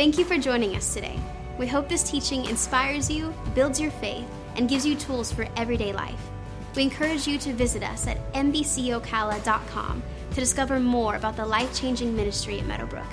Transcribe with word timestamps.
Thank 0.00 0.16
you 0.16 0.24
for 0.24 0.38
joining 0.38 0.76
us 0.76 0.94
today. 0.94 1.20
We 1.58 1.66
hope 1.66 1.86
this 1.86 2.02
teaching 2.02 2.46
inspires 2.46 3.10
you, 3.10 3.34
builds 3.54 3.78
your 3.78 3.90
faith, 3.90 4.24
and 4.56 4.66
gives 4.66 4.86
you 4.86 4.96
tools 4.96 5.30
for 5.30 5.46
everyday 5.58 5.92
life. 5.92 6.30
We 6.74 6.84
encourage 6.84 7.26
you 7.26 7.36
to 7.36 7.52
visit 7.52 7.82
us 7.82 8.06
at 8.06 8.32
mbcocala.com 8.32 10.02
to 10.30 10.40
discover 10.40 10.80
more 10.80 11.16
about 11.16 11.36
the 11.36 11.44
life 11.44 11.78
changing 11.78 12.16
ministry 12.16 12.58
at 12.60 12.66
Meadowbrook, 12.66 13.04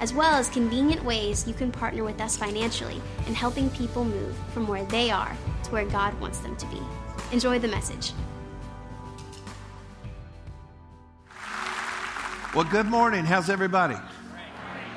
as 0.00 0.12
well 0.12 0.34
as 0.34 0.50
convenient 0.50 1.02
ways 1.02 1.48
you 1.48 1.54
can 1.54 1.72
partner 1.72 2.04
with 2.04 2.20
us 2.20 2.36
financially 2.36 3.00
in 3.26 3.32
helping 3.32 3.70
people 3.70 4.04
move 4.04 4.36
from 4.52 4.68
where 4.68 4.84
they 4.84 5.10
are 5.10 5.34
to 5.62 5.70
where 5.70 5.86
God 5.86 6.12
wants 6.20 6.40
them 6.40 6.56
to 6.56 6.66
be. 6.66 6.82
Enjoy 7.32 7.58
the 7.58 7.68
message. 7.68 8.12
Well, 12.54 12.64
good 12.64 12.84
morning. 12.84 13.24
How's 13.24 13.48
everybody? 13.48 13.96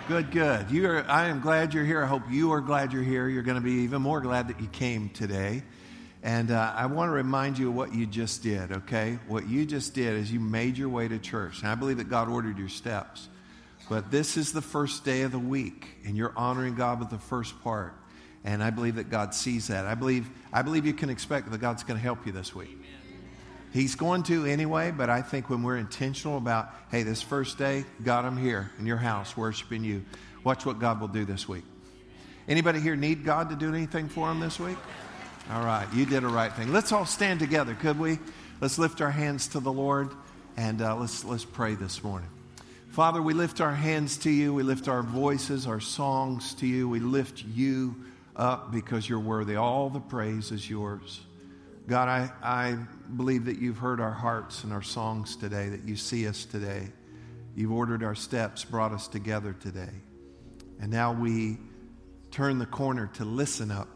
Good, 0.07 0.31
good. 0.31 0.71
You 0.71 0.89
are, 0.89 1.05
I 1.09 1.27
am 1.27 1.41
glad 1.41 1.73
you're 1.73 1.83
here. 1.83 2.01
I 2.01 2.05
hope 2.05 2.21
you 2.31 2.53
are 2.53 2.61
glad 2.61 2.93
you're 2.93 3.03
here. 3.03 3.27
You're 3.27 3.43
going 3.43 3.57
to 3.57 3.61
be 3.61 3.81
even 3.81 4.01
more 4.01 4.21
glad 4.21 4.47
that 4.47 4.61
you 4.61 4.67
came 4.67 5.09
today. 5.09 5.63
And 6.23 6.49
uh, 6.49 6.73
I 6.73 6.85
want 6.85 7.09
to 7.09 7.13
remind 7.13 7.57
you 7.57 7.67
of 7.67 7.75
what 7.75 7.93
you 7.93 8.05
just 8.05 8.41
did, 8.41 8.71
okay? 8.71 9.19
What 9.27 9.49
you 9.49 9.65
just 9.65 9.93
did 9.93 10.13
is 10.13 10.31
you 10.31 10.39
made 10.39 10.77
your 10.77 10.87
way 10.87 11.09
to 11.09 11.19
church. 11.19 11.59
And 11.59 11.67
I 11.67 11.75
believe 11.75 11.97
that 11.97 12.09
God 12.09 12.29
ordered 12.29 12.57
your 12.57 12.69
steps. 12.69 13.27
But 13.89 14.09
this 14.09 14.37
is 14.37 14.53
the 14.53 14.61
first 14.61 15.03
day 15.03 15.23
of 15.23 15.33
the 15.33 15.39
week, 15.39 15.85
and 16.05 16.15
you're 16.15 16.33
honoring 16.37 16.75
God 16.75 16.99
with 17.01 17.09
the 17.09 17.19
first 17.19 17.61
part. 17.61 17.93
And 18.45 18.63
I 18.63 18.69
believe 18.69 18.95
that 18.95 19.09
God 19.09 19.33
sees 19.33 19.67
that. 19.67 19.85
I 19.85 19.95
believe, 19.95 20.29
I 20.53 20.61
believe 20.61 20.85
you 20.85 20.93
can 20.93 21.09
expect 21.09 21.51
that 21.51 21.57
God's 21.59 21.83
going 21.83 21.97
to 21.97 22.03
help 22.03 22.25
you 22.25 22.31
this 22.31 22.55
week. 22.55 22.77
He's 23.73 23.95
going 23.95 24.23
to 24.23 24.45
anyway, 24.45 24.91
but 24.91 25.09
I 25.09 25.21
think 25.21 25.49
when 25.49 25.61
we're 25.61 25.77
intentional 25.77 26.37
about, 26.37 26.73
hey, 26.89 27.03
this 27.03 27.21
first 27.21 27.57
day, 27.57 27.85
God, 28.03 28.25
I'm 28.25 28.37
here 28.37 28.71
in 28.79 28.85
your 28.85 28.97
house 28.97 29.35
worshiping 29.35 29.83
you. 29.83 30.05
Watch 30.43 30.65
what 30.65 30.79
God 30.79 31.01
will 31.01 31.09
do 31.09 31.25
this 31.25 31.47
week. 31.47 31.63
Anybody 32.47 32.79
here 32.79 32.95
need 32.95 33.25
God 33.25 33.49
to 33.49 33.55
do 33.55 33.73
anything 33.73 34.07
for 34.07 34.27
them 34.29 34.39
this 34.39 34.59
week? 34.59 34.77
All 35.51 35.63
right, 35.63 35.87
you 35.93 36.05
did 36.05 36.23
a 36.23 36.27
right 36.27 36.51
thing. 36.51 36.71
Let's 36.71 36.91
all 36.91 37.05
stand 37.05 37.39
together, 37.39 37.75
could 37.75 37.99
we? 37.99 38.19
Let's 38.61 38.79
lift 38.79 39.01
our 39.01 39.11
hands 39.11 39.49
to 39.49 39.59
the 39.59 39.71
Lord 39.71 40.09
and 40.55 40.81
uh, 40.81 40.95
let's, 40.95 41.23
let's 41.23 41.45
pray 41.45 41.75
this 41.75 42.03
morning. 42.03 42.29
Father, 42.89 43.21
we 43.21 43.33
lift 43.33 43.61
our 43.61 43.73
hands 43.75 44.17
to 44.17 44.31
you. 44.31 44.53
We 44.53 44.63
lift 44.63 44.87
our 44.87 45.03
voices, 45.03 45.67
our 45.67 45.79
songs 45.79 46.55
to 46.55 46.65
you. 46.65 46.89
We 46.89 46.99
lift 46.99 47.43
you 47.43 47.95
up 48.35 48.71
because 48.71 49.07
you're 49.07 49.19
worthy. 49.19 49.55
All 49.55 49.89
the 49.89 49.99
praise 49.99 50.51
is 50.51 50.67
yours. 50.67 51.21
God, 51.87 52.09
I, 52.09 52.31
I 52.43 52.77
believe 53.15 53.45
that 53.45 53.59
you've 53.59 53.77
heard 53.77 54.01
our 54.01 54.11
hearts 54.11 54.63
and 54.63 54.73
our 54.73 54.81
songs 54.81 55.35
today, 55.35 55.69
that 55.69 55.83
you 55.83 55.95
see 55.95 56.27
us 56.27 56.45
today. 56.45 56.89
You've 57.55 57.71
ordered 57.71 58.03
our 58.03 58.15
steps, 58.15 58.63
brought 58.65 58.91
us 58.91 59.07
together 59.07 59.53
today. 59.53 59.93
And 60.79 60.91
now 60.91 61.13
we 61.13 61.57
turn 62.29 62.59
the 62.59 62.65
corner 62.65 63.07
to 63.15 63.25
listen 63.25 63.71
up 63.71 63.87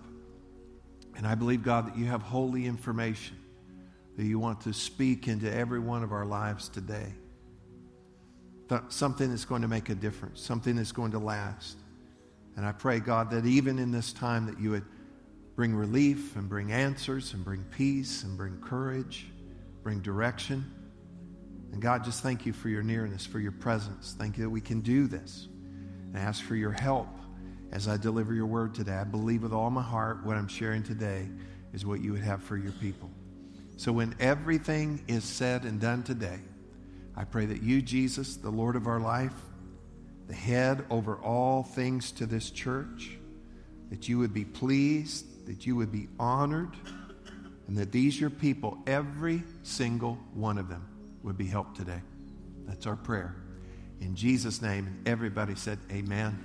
and 1.21 1.27
I 1.27 1.35
believe, 1.35 1.63
God, 1.63 1.87
that 1.87 1.97
you 1.97 2.05
have 2.05 2.23
holy 2.23 2.65
information 2.65 3.37
that 4.17 4.23
you 4.25 4.39
want 4.39 4.61
to 4.61 4.73
speak 4.73 5.27
into 5.27 5.53
every 5.53 5.79
one 5.79 6.03
of 6.03 6.11
our 6.11 6.25
lives 6.25 6.67
today. 6.67 7.13
Something 8.89 9.29
that's 9.29 9.45
going 9.45 9.61
to 9.61 9.67
make 9.67 9.89
a 9.89 9.95
difference, 9.95 10.41
something 10.41 10.75
that's 10.75 10.91
going 10.91 11.11
to 11.11 11.19
last. 11.19 11.77
And 12.55 12.65
I 12.65 12.71
pray, 12.71 12.99
God, 12.99 13.29
that 13.31 13.45
even 13.45 13.77
in 13.79 13.91
this 13.91 14.13
time 14.13 14.45
that 14.47 14.59
you 14.59 14.71
would 14.71 14.85
bring 15.61 15.75
relief 15.75 16.35
and 16.37 16.49
bring 16.49 16.71
answers 16.71 17.35
and 17.35 17.45
bring 17.45 17.63
peace 17.65 18.23
and 18.23 18.35
bring 18.35 18.57
courage, 18.61 19.27
bring 19.83 19.99
direction. 19.99 20.65
And 21.71 21.79
God, 21.79 22.03
just 22.03 22.23
thank 22.23 22.47
you 22.47 22.51
for 22.51 22.67
your 22.67 22.81
nearness, 22.81 23.27
for 23.27 23.39
your 23.39 23.51
presence. 23.51 24.15
Thank 24.17 24.39
you 24.39 24.45
that 24.45 24.49
we 24.49 24.59
can 24.59 24.81
do 24.81 25.05
this. 25.05 25.49
And 26.07 26.17
ask 26.17 26.43
for 26.43 26.55
your 26.55 26.71
help 26.71 27.09
as 27.71 27.87
I 27.87 27.97
deliver 27.97 28.33
your 28.33 28.47
word 28.47 28.73
today. 28.73 28.93
I 28.95 29.03
believe 29.03 29.43
with 29.43 29.53
all 29.53 29.69
my 29.69 29.83
heart 29.83 30.25
what 30.25 30.35
I'm 30.35 30.47
sharing 30.47 30.81
today 30.81 31.27
is 31.73 31.85
what 31.85 32.01
you 32.01 32.11
would 32.13 32.23
have 32.23 32.41
for 32.41 32.57
your 32.57 32.71
people. 32.71 33.11
So 33.77 33.91
when 33.91 34.15
everything 34.19 35.03
is 35.07 35.23
said 35.23 35.65
and 35.65 35.79
done 35.79 36.01
today, 36.01 36.39
I 37.15 37.23
pray 37.23 37.45
that 37.45 37.61
you, 37.61 37.83
Jesus, 37.83 38.35
the 38.35 38.49
Lord 38.49 38.75
of 38.75 38.87
our 38.87 38.99
life, 38.99 39.35
the 40.25 40.33
head 40.33 40.83
over 40.89 41.17
all 41.17 41.61
things 41.61 42.11
to 42.13 42.25
this 42.25 42.49
church, 42.49 43.11
that 43.91 44.09
you 44.09 44.17
would 44.17 44.33
be 44.33 44.45
pleased, 44.45 45.27
that 45.45 45.65
you 45.65 45.75
would 45.75 45.91
be 45.91 46.07
honored, 46.19 46.71
and 47.67 47.77
that 47.77 47.91
these, 47.91 48.19
your 48.19 48.29
people, 48.29 48.77
every 48.87 49.43
single 49.63 50.15
one 50.33 50.57
of 50.57 50.69
them, 50.69 50.87
would 51.23 51.37
be 51.37 51.47
helped 51.47 51.77
today. 51.77 52.01
That's 52.65 52.85
our 52.87 52.95
prayer. 52.95 53.35
In 53.99 54.15
Jesus' 54.15 54.61
name, 54.61 55.01
everybody 55.05 55.55
said, 55.55 55.77
Amen 55.91 56.43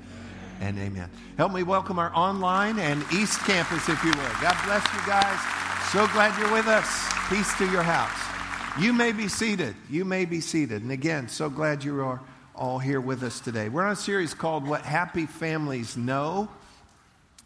and 0.60 0.78
amen. 0.78 1.10
Help 1.36 1.52
me 1.52 1.62
welcome 1.62 1.98
our 1.98 2.14
online 2.14 2.78
and 2.78 3.04
East 3.12 3.40
Campus, 3.40 3.88
if 3.88 4.02
you 4.04 4.10
would. 4.10 4.32
God 4.40 4.56
bless 4.64 4.84
you 4.92 5.00
guys. 5.06 5.66
So 5.92 6.06
glad 6.08 6.38
you're 6.38 6.52
with 6.52 6.66
us. 6.66 6.86
Peace 7.28 7.56
to 7.58 7.70
your 7.70 7.82
house. 7.82 8.82
You 8.82 8.92
may 8.92 9.12
be 9.12 9.28
seated. 9.28 9.74
You 9.88 10.04
may 10.04 10.24
be 10.24 10.40
seated. 10.40 10.82
And 10.82 10.92
again, 10.92 11.28
so 11.28 11.48
glad 11.48 11.82
you 11.82 12.00
are 12.02 12.20
all 12.54 12.78
here 12.78 13.00
with 13.00 13.22
us 13.22 13.40
today. 13.40 13.68
We're 13.68 13.84
on 13.84 13.92
a 13.92 13.96
series 13.96 14.34
called 14.34 14.66
What 14.66 14.82
Happy 14.82 15.26
Families 15.26 15.96
Know. 15.96 16.48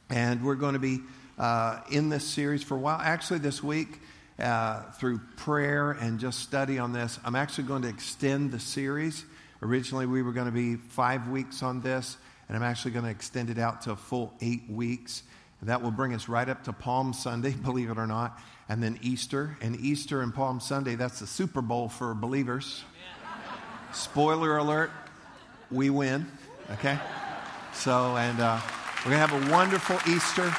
And 0.09 0.43
we're 0.43 0.57
going 0.57 0.73
to 0.73 0.81
be 0.81 1.01
uh, 1.41 1.81
in 1.91 2.09
this 2.09 2.25
series 2.25 2.63
for 2.63 2.77
a 2.77 2.79
while. 2.79 3.01
Actually, 3.01 3.41
this 3.41 3.65
week, 3.65 4.01
uh, 4.39 4.83
through 4.93 5.19
prayer 5.37 5.91
and 5.91 6.21
just 6.21 6.39
study 6.39 6.79
on 6.79 6.93
this, 6.93 7.19
I'm 7.25 7.35
actually 7.35 7.65
going 7.65 7.83
to 7.83 7.89
extend 7.89 8.53
the 8.53 8.61
series. 8.61 9.25
Originally, 9.61 10.07
we 10.07 10.23
were 10.23 10.33
going 10.33 10.47
to 10.47 10.53
be 10.53 10.77
five 10.77 11.29
weeks 11.29 11.63
on 11.63 11.81
this 11.81 12.17
and 12.51 12.57
I'm 12.57 12.65
actually 12.65 12.91
going 12.91 13.05
to 13.05 13.13
extend 13.13 13.49
it 13.49 13.59
out 13.59 13.83
to 13.83 13.93
a 13.93 13.97
full 13.97 14.35
eight 14.41 14.69
weeks. 14.69 15.23
That 15.63 15.83
will 15.83 15.93
bring 15.93 16.15
us 16.15 16.29
right 16.29 16.49
up 16.49 16.65
to 16.65 16.73
Palm 16.73 17.13
Sunday, 17.13 17.51
believe 17.65 17.91
it 17.91 17.97
or 17.97 18.09
not, 18.09 18.41
and 18.69 18.83
then 18.83 18.99
Easter. 19.03 19.57
And 19.61 19.79
Easter 19.79 20.21
and 20.21 20.35
Palm 20.35 20.59
Sunday, 20.59 20.97
that's 20.97 21.21
the 21.21 21.29
Super 21.29 21.63
Bowl 21.63 21.89
for 21.89 22.13
believers. 22.13 22.83
Spoiler 23.93 24.57
alert, 24.57 24.91
we 25.71 25.91
win, 25.91 26.27
okay? 26.73 26.99
So, 27.73 28.17
and 28.17 28.41
uh, 28.41 28.61
we're 29.05 29.13
going 29.13 29.23
to 29.23 29.27
have 29.27 29.49
a 29.49 29.53
wonderful 29.53 29.99
Easter. 30.13 30.53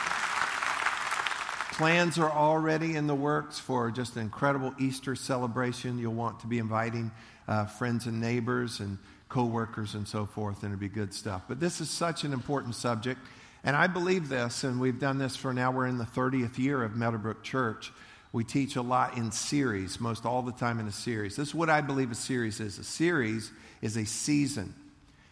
Plans 1.71 2.19
are 2.19 2.29
already 2.29 2.95
in 2.97 3.07
the 3.07 3.15
works 3.15 3.57
for 3.57 3.89
just 3.91 4.17
an 4.17 4.23
incredible 4.23 4.73
Easter 4.77 5.15
celebration. 5.15 5.97
You'll 5.97 6.13
want 6.13 6.41
to 6.41 6.47
be 6.47 6.59
inviting 6.59 7.11
uh, 7.47 7.65
friends 7.65 8.05
and 8.05 8.19
neighbors 8.19 8.81
and 8.81 8.97
coworkers 9.29 9.95
and 9.95 10.05
so 10.05 10.25
forth, 10.25 10.63
and 10.63 10.71
it'd 10.71 10.81
be 10.81 10.89
good 10.89 11.13
stuff. 11.13 11.43
But 11.47 11.61
this 11.61 11.79
is 11.79 11.89
such 11.89 12.25
an 12.25 12.33
important 12.33 12.75
subject, 12.75 13.21
and 13.63 13.75
I 13.75 13.87
believe 13.87 14.27
this, 14.27 14.65
and 14.65 14.81
we've 14.81 14.99
done 14.99 15.17
this 15.17 15.37
for 15.37 15.53
now. 15.53 15.71
We're 15.71 15.87
in 15.87 15.97
the 15.97 16.03
30th 16.03 16.57
year 16.57 16.83
of 16.83 16.97
Meadowbrook 16.97 17.41
Church. 17.41 17.93
We 18.33 18.43
teach 18.43 18.75
a 18.75 18.81
lot 18.81 19.17
in 19.17 19.31
series, 19.31 19.99
most 19.99 20.25
all 20.25 20.41
the 20.41 20.51
time 20.51 20.79
in 20.79 20.87
a 20.87 20.91
series. 20.91 21.37
This 21.37 21.49
is 21.49 21.55
what 21.55 21.69
I 21.69 21.79
believe 21.79 22.11
a 22.11 22.15
series 22.15 22.59
is. 22.59 22.79
A 22.79 22.83
series 22.83 23.49
is 23.81 23.95
a 23.95 24.05
season. 24.05 24.73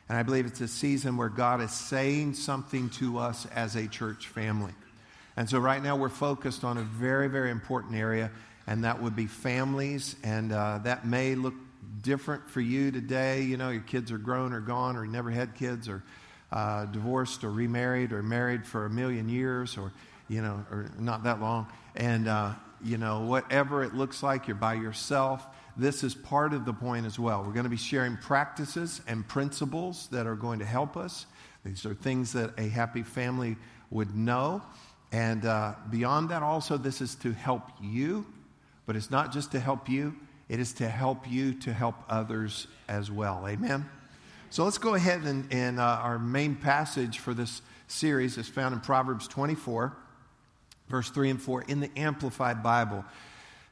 And 0.07 0.17
I 0.17 0.23
believe 0.23 0.45
it's 0.45 0.61
a 0.61 0.67
season 0.67 1.17
where 1.17 1.29
God 1.29 1.61
is 1.61 1.71
saying 1.71 2.33
something 2.33 2.89
to 2.91 3.19
us 3.19 3.45
as 3.53 3.75
a 3.75 3.87
church 3.87 4.27
family. 4.27 4.73
And 5.39 5.49
so 5.49 5.57
right 5.57 5.81
now 5.81 5.95
we're 5.95 6.09
focused 6.09 6.65
on 6.65 6.77
a 6.77 6.81
very, 6.81 7.29
very 7.29 7.49
important 7.49 7.95
area, 7.95 8.29
and 8.67 8.83
that 8.83 9.01
would 9.01 9.15
be 9.15 9.25
families. 9.25 10.17
And 10.21 10.51
uh, 10.51 10.79
that 10.83 11.05
may 11.05 11.35
look 11.35 11.53
different 12.01 12.45
for 12.49 12.59
you 12.59 12.91
today. 12.91 13.43
You 13.43 13.55
know, 13.55 13.69
your 13.69 13.83
kids 13.83 14.11
are 14.11 14.17
grown 14.17 14.51
or 14.51 14.59
gone, 14.59 14.97
or 14.97 15.05
never 15.05 15.31
had 15.31 15.55
kids, 15.55 15.87
or 15.87 16.03
uh, 16.51 16.87
divorced, 16.87 17.45
or 17.45 17.51
remarried, 17.51 18.11
or 18.11 18.21
married 18.21 18.67
for 18.67 18.85
a 18.85 18.89
million 18.89 19.29
years, 19.29 19.77
or, 19.77 19.93
you 20.27 20.41
know, 20.41 20.65
or 20.69 20.91
not 20.99 21.23
that 21.23 21.39
long. 21.39 21.67
And, 21.95 22.27
uh, 22.27 22.51
you 22.83 22.97
know, 22.97 23.21
whatever 23.21 23.81
it 23.85 23.95
looks 23.95 24.21
like, 24.21 24.45
you're 24.45 24.57
by 24.57 24.73
yourself. 24.73 25.47
This 25.77 26.03
is 26.03 26.15
part 26.15 26.53
of 26.53 26.65
the 26.65 26.73
point 26.73 27.05
as 27.05 27.17
well. 27.17 27.45
We're 27.45 27.53
going 27.53 27.63
to 27.63 27.69
be 27.69 27.77
sharing 27.77 28.17
practices 28.17 28.99
and 29.07 29.25
principles 29.25 30.09
that 30.11 30.27
are 30.27 30.35
going 30.35 30.59
to 30.59 30.65
help 30.65 30.97
us. 30.97 31.27
These 31.63 31.85
are 31.85 31.93
things 31.93 32.33
that 32.33 32.59
a 32.59 32.67
happy 32.67 33.03
family 33.03 33.55
would 33.89 34.13
know. 34.13 34.63
And 35.11 35.45
uh, 35.45 35.75
beyond 35.89 36.29
that, 36.29 36.43
also, 36.43 36.77
this 36.77 37.01
is 37.01 37.15
to 37.15 37.31
help 37.33 37.63
you, 37.81 38.25
but 38.85 38.95
it's 38.95 39.09
not 39.09 39.31
just 39.31 39.51
to 39.53 39.59
help 39.59 39.89
you, 39.89 40.15
it 40.49 40.59
is 40.59 40.73
to 40.73 40.87
help 40.87 41.29
you 41.29 41.53
to 41.53 41.73
help 41.73 41.95
others 42.09 42.67
as 42.87 43.11
well. 43.11 43.45
Amen? 43.47 43.89
So 44.49 44.63
let's 44.63 44.79
go 44.79 44.95
ahead 44.95 45.21
and, 45.21 45.51
and 45.51 45.79
uh, 45.79 45.83
our 45.83 46.17
main 46.17 46.55
passage 46.55 47.19
for 47.19 47.33
this 47.33 47.61
series 47.87 48.37
is 48.37 48.47
found 48.47 48.73
in 48.73 48.81
Proverbs 48.81 49.27
24, 49.27 49.95
verse 50.87 51.09
3 51.09 51.29
and 51.31 51.41
4 51.41 51.63
in 51.63 51.79
the 51.79 51.91
Amplified 51.95 52.63
Bible. 52.63 53.05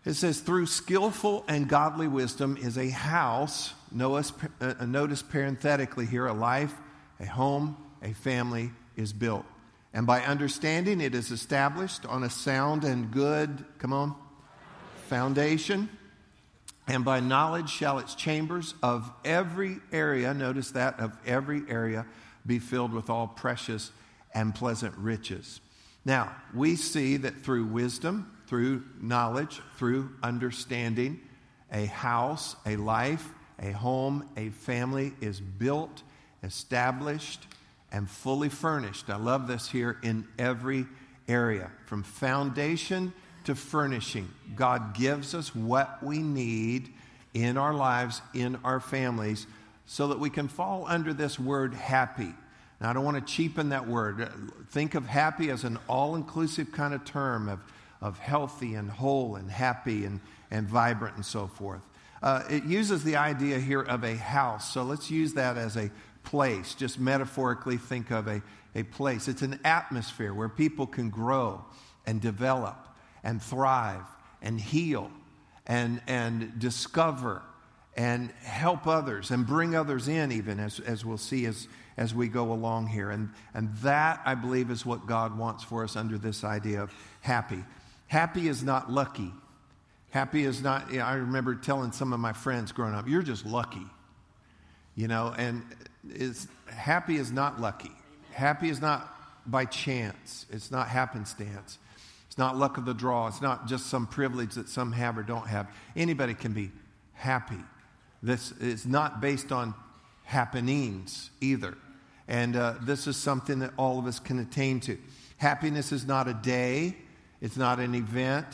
It 0.06 0.14
says, 0.14 0.40
Through 0.40 0.68
skillful 0.68 1.44
and 1.48 1.68
godly 1.68 2.08
wisdom 2.08 2.58
is 2.62 2.78
a 2.78 2.90
house, 2.90 3.74
notice, 3.92 4.32
uh, 4.62 4.86
notice 4.86 5.22
parenthetically 5.22 6.06
here, 6.06 6.28
a 6.28 6.34
life, 6.34 6.74
a 7.20 7.26
home, 7.26 7.76
a 8.04 8.14
family 8.14 8.72
is 8.96 9.14
built. 9.14 9.46
And 9.94 10.06
by 10.06 10.22
understanding, 10.22 11.02
it 11.02 11.16
is 11.16 11.32
established 11.32 12.06
on 12.06 12.24
a 12.24 12.30
sound 12.30 12.84
and 12.84 13.12
good, 13.12 13.66
come 13.80 13.94
on, 13.94 14.16
foundation. 15.08 15.90
And 16.88 17.04
by 17.04 17.20
knowledge 17.20 17.70
shall 17.70 18.00
its 18.00 18.16
chambers 18.16 18.74
of 18.82 19.12
every 19.26 19.78
area, 19.92 20.34
notice 20.34 20.72
that, 20.72 21.00
of 21.00 21.18
every 21.26 21.64
area, 21.70 22.06
be 22.46 22.60
filled 22.60 22.94
with 22.94 23.10
all 23.10 23.28
precious 23.28 23.92
and 24.34 24.56
pleasant 24.56 24.96
riches. 24.98 25.60
Now, 26.06 26.34
we 26.54 26.78
see 26.78 27.18
that 27.18 27.44
through 27.44 27.66
wisdom, 27.66 28.32
through 28.48 28.84
knowledge, 29.02 29.62
through 29.76 30.12
understanding, 30.24 31.20
a 31.72 31.86
house, 31.86 32.56
a 32.66 32.78
life, 32.78 33.28
a 33.60 33.72
home, 33.72 34.30
a 34.38 34.50
family 34.50 35.14
is 35.20 35.42
built, 35.42 36.04
established, 36.44 37.46
and 37.92 38.10
fully 38.10 38.50
furnished. 38.50 39.10
I 39.10 39.18
love 39.18 39.48
this 39.48 39.70
here 39.70 39.98
in 40.04 40.28
every 40.38 40.86
area, 41.28 41.72
from 41.86 42.04
foundation 42.04 43.14
to 43.46 43.56
furnishing. 43.56 44.30
God 44.56 44.94
gives 44.94 45.34
us 45.34 45.56
what 45.56 46.04
we 46.04 46.20
need 46.20 46.90
in 47.34 47.58
our 47.58 47.74
lives, 47.74 48.22
in 48.34 48.58
our 48.64 48.80
families, 48.80 49.48
so 49.86 50.10
that 50.10 50.20
we 50.20 50.30
can 50.30 50.48
fall 50.48 50.86
under 50.88 51.14
this 51.14 51.40
word 51.40 51.74
happy. 51.74 52.34
Now, 52.82 52.90
I 52.90 52.94
don't 52.94 53.06
want 53.06 53.26
to 53.26 53.34
cheapen 53.34 53.70
that 53.70 53.88
word. 53.88 54.30
Think 54.70 54.96
of 54.96 55.06
happy 55.06 55.50
as 55.50 55.64
an 55.64 55.80
all 55.88 56.16
inclusive 56.16 56.72
kind 56.72 56.94
of 56.94 57.06
term 57.06 57.50
of, 57.50 57.60
of 58.02 58.20
healthy 58.20 58.76
and 58.76 58.90
whole 58.90 59.36
and 59.36 59.50
happy 59.50 60.06
and, 60.06 60.20
and 60.52 60.68
vibrant 60.68 61.16
and 61.16 61.26
so 61.26 61.48
forth. 61.48 61.82
Uh, 62.22 62.44
it 62.50 62.66
uses 62.66 63.04
the 63.04 63.16
idea 63.16 63.60
here 63.60 63.82
of 63.82 64.04
a 64.04 64.16
house. 64.16 64.74
So 64.74 64.84
let's 64.84 65.10
use 65.10 65.34
that 65.34 65.58
as 65.58 65.78
a 65.78 65.90
place. 66.28 66.76
Just 66.76 67.00
metaphorically 67.00 67.78
think 67.78 68.12
of 68.12 68.28
a, 68.28 68.42
a 68.76 68.84
place. 68.84 69.28
It's 69.28 69.42
an 69.42 69.60
atmosphere 69.64 70.34
where 70.34 70.50
people 70.50 70.86
can 70.86 71.10
grow 71.10 71.64
and 72.06 72.22
develop 72.22 72.88
and 73.24 73.42
thrive 73.42 74.04
and 74.42 74.60
heal 74.60 75.10
and, 75.66 76.02
and 76.06 76.60
discover 76.60 77.42
and 77.96 78.30
help 78.44 78.88
others 78.88 79.32
and 79.32 79.48
bring 79.48 79.74
others 79.74 80.08
in, 80.08 80.32
even 80.32 80.60
as, 80.60 80.82
as 80.82 81.06
we'll 81.06 81.18
see 81.18 81.46
as, 81.46 81.68
as 81.96 82.14
we 82.14 82.28
go 82.28 82.52
along 82.52 82.88
here. 82.88 83.10
And, 83.10 83.30
and 83.54 83.74
that, 83.78 84.22
I 84.26 84.36
believe, 84.36 84.70
is 84.70 84.86
what 84.86 85.08
God 85.08 85.38
wants 85.38 85.64
for 85.64 85.84
us 85.84 85.96
under 85.96 86.18
this 86.18 86.44
idea 86.44 86.84
of 86.84 86.94
happy. 87.22 87.64
Happy 88.08 88.50
is 88.50 88.64
not 88.64 88.92
lucky. 88.92 89.32
Happy 90.12 90.44
is 90.44 90.62
not, 90.62 90.92
you 90.92 91.00
know, 91.00 91.06
I 91.06 91.14
remember 91.16 91.56
telling 91.56 91.94
some 91.94 92.12
of 92.12 92.20
my 92.20 92.34
friends 92.34 92.74
growing 92.74 92.94
up, 92.94 93.08
you're 93.08 93.24
just 93.24 93.46
lucky. 93.46 93.88
You 94.96 95.08
know, 95.08 95.34
and 95.38 95.64
is, 96.12 96.48
happy 96.68 97.18
is 97.18 97.32
not 97.32 97.60
lucky. 97.60 97.92
Happy 98.32 98.70
is 98.70 98.82
not 98.82 99.14
by 99.46 99.66
chance. 99.66 100.46
It's 100.50 100.72
not 100.72 100.88
happenstance. 100.88 101.80
It's 102.28 102.38
not 102.38 102.58
luck 102.58 102.78
of 102.78 102.86
the 102.86 102.94
draw. 102.94 103.28
It's 103.28 103.42
not 103.42 103.68
just 103.68 103.88
some 103.88 104.06
privilege 104.06 104.56
that 104.56 104.70
some 104.70 104.92
have 104.92 105.18
or 105.18 105.24
don't 105.24 105.48
have. 105.48 105.68
Anybody 105.96 106.34
can 106.34 106.54
be 106.54 106.72
happy. 107.14 107.64
This 108.22 108.52
is 108.54 108.86
not 108.86 109.22
based 109.22 109.52
on 109.52 109.74
happenings 110.24 111.32
either. 111.42 111.78
And 112.28 112.56
uh, 112.56 112.76
this 112.82 113.08
is 113.08 113.16
something 113.16 113.60
that 113.60 113.72
all 113.78 114.00
of 114.00 114.06
us 114.06 114.20
can 114.20 114.40
attain 114.40 114.80
to. 114.82 114.98
Happiness 115.38 115.92
is 115.92 116.06
not 116.06 116.28
a 116.28 116.34
day, 116.34 116.98
it's 117.42 117.58
not 117.58 117.80
an 117.80 117.96
event, 117.96 118.46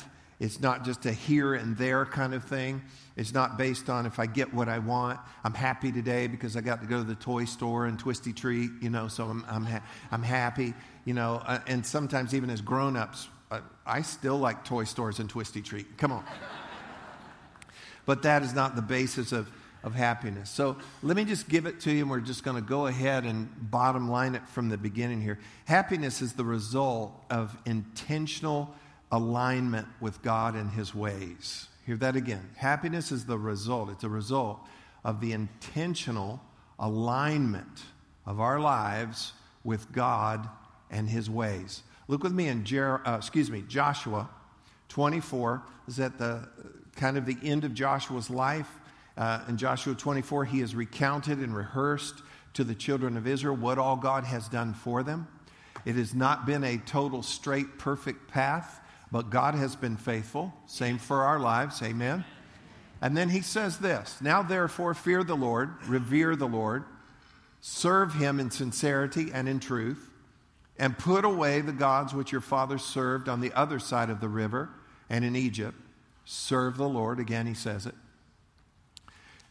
it's 0.44 0.60
not 0.60 0.84
just 0.84 1.06
a 1.06 1.14
here 1.14 1.54
and 1.54 1.78
there 1.78 2.06
kind 2.06 2.34
of 2.34 2.44
thing. 2.44 2.82
It's 3.16 3.34
not 3.34 3.58
based 3.58 3.90
on 3.90 4.06
if 4.06 4.20
I 4.20 4.26
get 4.26 4.54
what 4.54 4.68
I 4.68 4.80
want. 4.80 5.18
I'm 5.46 5.54
happy 5.54 5.90
today 5.90 6.28
because 6.28 6.58
I 6.58 6.62
got 6.62 6.82
to 6.82 6.86
go 6.86 6.98
to 6.98 7.04
the 7.06 7.16
toy 7.16 7.46
store 7.46 7.86
and 7.86 7.98
Twistee 7.98 8.34
Treat, 8.34 8.70
you 8.82 8.90
know, 8.90 9.08
so 9.08 9.24
I'm, 9.24 9.46
I'm, 9.48 9.64
ha- 9.64 9.84
I'm 10.12 10.22
happy, 10.22 10.74
you 11.06 11.14
know. 11.14 11.42
Uh, 11.46 11.60
and 11.68 11.86
sometimes, 11.86 12.36
even 12.36 12.50
as 12.50 12.60
grown 12.60 12.98
ups, 12.98 13.30
uh, 13.52 13.62
I 13.86 14.02
still 14.02 14.38
like 14.38 14.66
toy 14.66 14.84
stores 14.84 15.20
and 15.20 15.30
Twistee 15.30 15.62
Treat. 15.62 15.98
Come 15.98 16.12
on. 16.12 16.26
but 18.06 18.24
that 18.24 18.44
is 18.44 18.54
not 18.54 18.76
the 18.76 18.82
basis 18.82 19.32
of 19.32 19.50
of 19.82 19.94
happiness. 19.94 20.50
So 20.50 20.78
let 21.02 21.18
me 21.18 21.26
just 21.26 21.50
give 21.50 21.66
it 21.66 21.82
to 21.82 21.92
you, 21.92 22.04
and 22.04 22.10
we're 22.10 22.22
just 22.22 22.44
going 22.44 22.56
to 22.56 22.68
go 22.68 22.88
ahead 22.88 23.26
and 23.26 23.50
bottom 23.70 24.10
line 24.10 24.34
it 24.34 24.48
from 24.48 24.70
the 24.70 24.78
beginning 24.78 25.22
here. 25.22 25.40
Happiness 25.66 26.22
is 26.22 26.34
the 26.34 26.46
result 26.46 27.14
of 27.30 27.58
intentional 27.66 28.74
alignment 29.14 29.88
with 30.02 30.22
God 30.24 30.56
and 30.56 30.72
His 30.72 30.96
ways. 30.96 31.68
Hear 31.86 31.98
that 31.98 32.16
again. 32.16 32.50
Happiness 32.58 33.12
is 33.12 33.26
the 33.26 33.38
result, 33.38 33.90
it's 33.92 34.04
a 34.04 34.10
result 34.10 34.60
of 35.04 35.22
the 35.22 35.34
intentional 35.34 36.42
alignment 36.80 37.84
of 38.26 38.40
our 38.40 38.60
lives 38.60 39.34
with 39.64 39.92
God 39.92 40.50
and 40.90 41.08
His 41.08 41.30
ways. 41.30 41.84
Look 42.08 42.24
with 42.24 42.34
me 42.34 42.48
in 42.48 42.66
Jer- 42.66 43.08
uh, 43.08 43.18
excuse 43.18 43.52
me, 43.52 43.64
Joshua 43.68 44.30
24 44.90 45.62
is 45.88 46.00
at 46.00 46.18
the 46.18 46.50
kind 46.96 47.16
of 47.16 47.26
the 47.28 47.38
end 47.44 47.66
of 47.66 47.74
Joshua's 47.74 48.32
life. 48.32 48.70
Uh, 49.16 49.42
in 49.48 49.58
Joshua 49.58 49.94
24, 49.94 50.46
he 50.46 50.62
has 50.62 50.74
recounted 50.74 51.38
and 51.38 51.56
rehearsed 51.56 52.16
to 52.56 52.64
the 52.64 52.74
children 52.74 53.16
of 53.16 53.28
Israel 53.28 53.56
what 53.56 53.78
all 53.78 53.96
God 53.96 54.24
has 54.24 54.48
done 54.48 54.74
for 54.74 55.04
them. 55.04 55.28
It 55.86 55.96
has 55.96 56.16
not 56.16 56.48
been 56.48 56.64
a 56.64 56.78
total, 56.78 57.22
straight, 57.22 57.78
perfect 57.78 58.28
path, 58.28 58.80
but 59.14 59.30
God 59.30 59.54
has 59.54 59.76
been 59.76 59.96
faithful. 59.96 60.52
Same 60.66 60.98
for 60.98 61.22
our 61.22 61.40
lives. 61.40 61.84
Amen. 61.84 62.26
And 63.00 63.16
then 63.16 63.30
he 63.30 63.42
says 63.42 63.78
this 63.78 64.18
Now 64.20 64.42
therefore, 64.42 64.96
fear 64.96 65.24
the 65.24 65.36
Lord, 65.36 65.70
revere 65.86 66.36
the 66.36 66.48
Lord, 66.48 66.84
serve 67.62 68.16
him 68.16 68.40
in 68.40 68.50
sincerity 68.50 69.30
and 69.32 69.48
in 69.48 69.60
truth, 69.60 70.10
and 70.80 70.98
put 70.98 71.26
away 71.26 71.62
the 71.62 71.72
gods 71.72 72.16
which 72.16 72.32
your 72.32 72.42
fathers 72.42 72.84
served 72.84 73.30
on 73.30 73.40
the 73.40 73.54
other 73.54 73.78
side 73.78 74.10
of 74.10 74.20
the 74.20 74.28
river 74.28 74.72
and 75.12 75.24
in 75.24 75.36
Egypt. 75.36 75.78
Serve 76.26 76.78
the 76.78 76.90
Lord. 76.90 77.20
Again, 77.20 77.46
he 77.46 77.54
says 77.54 77.86
it. 77.86 77.96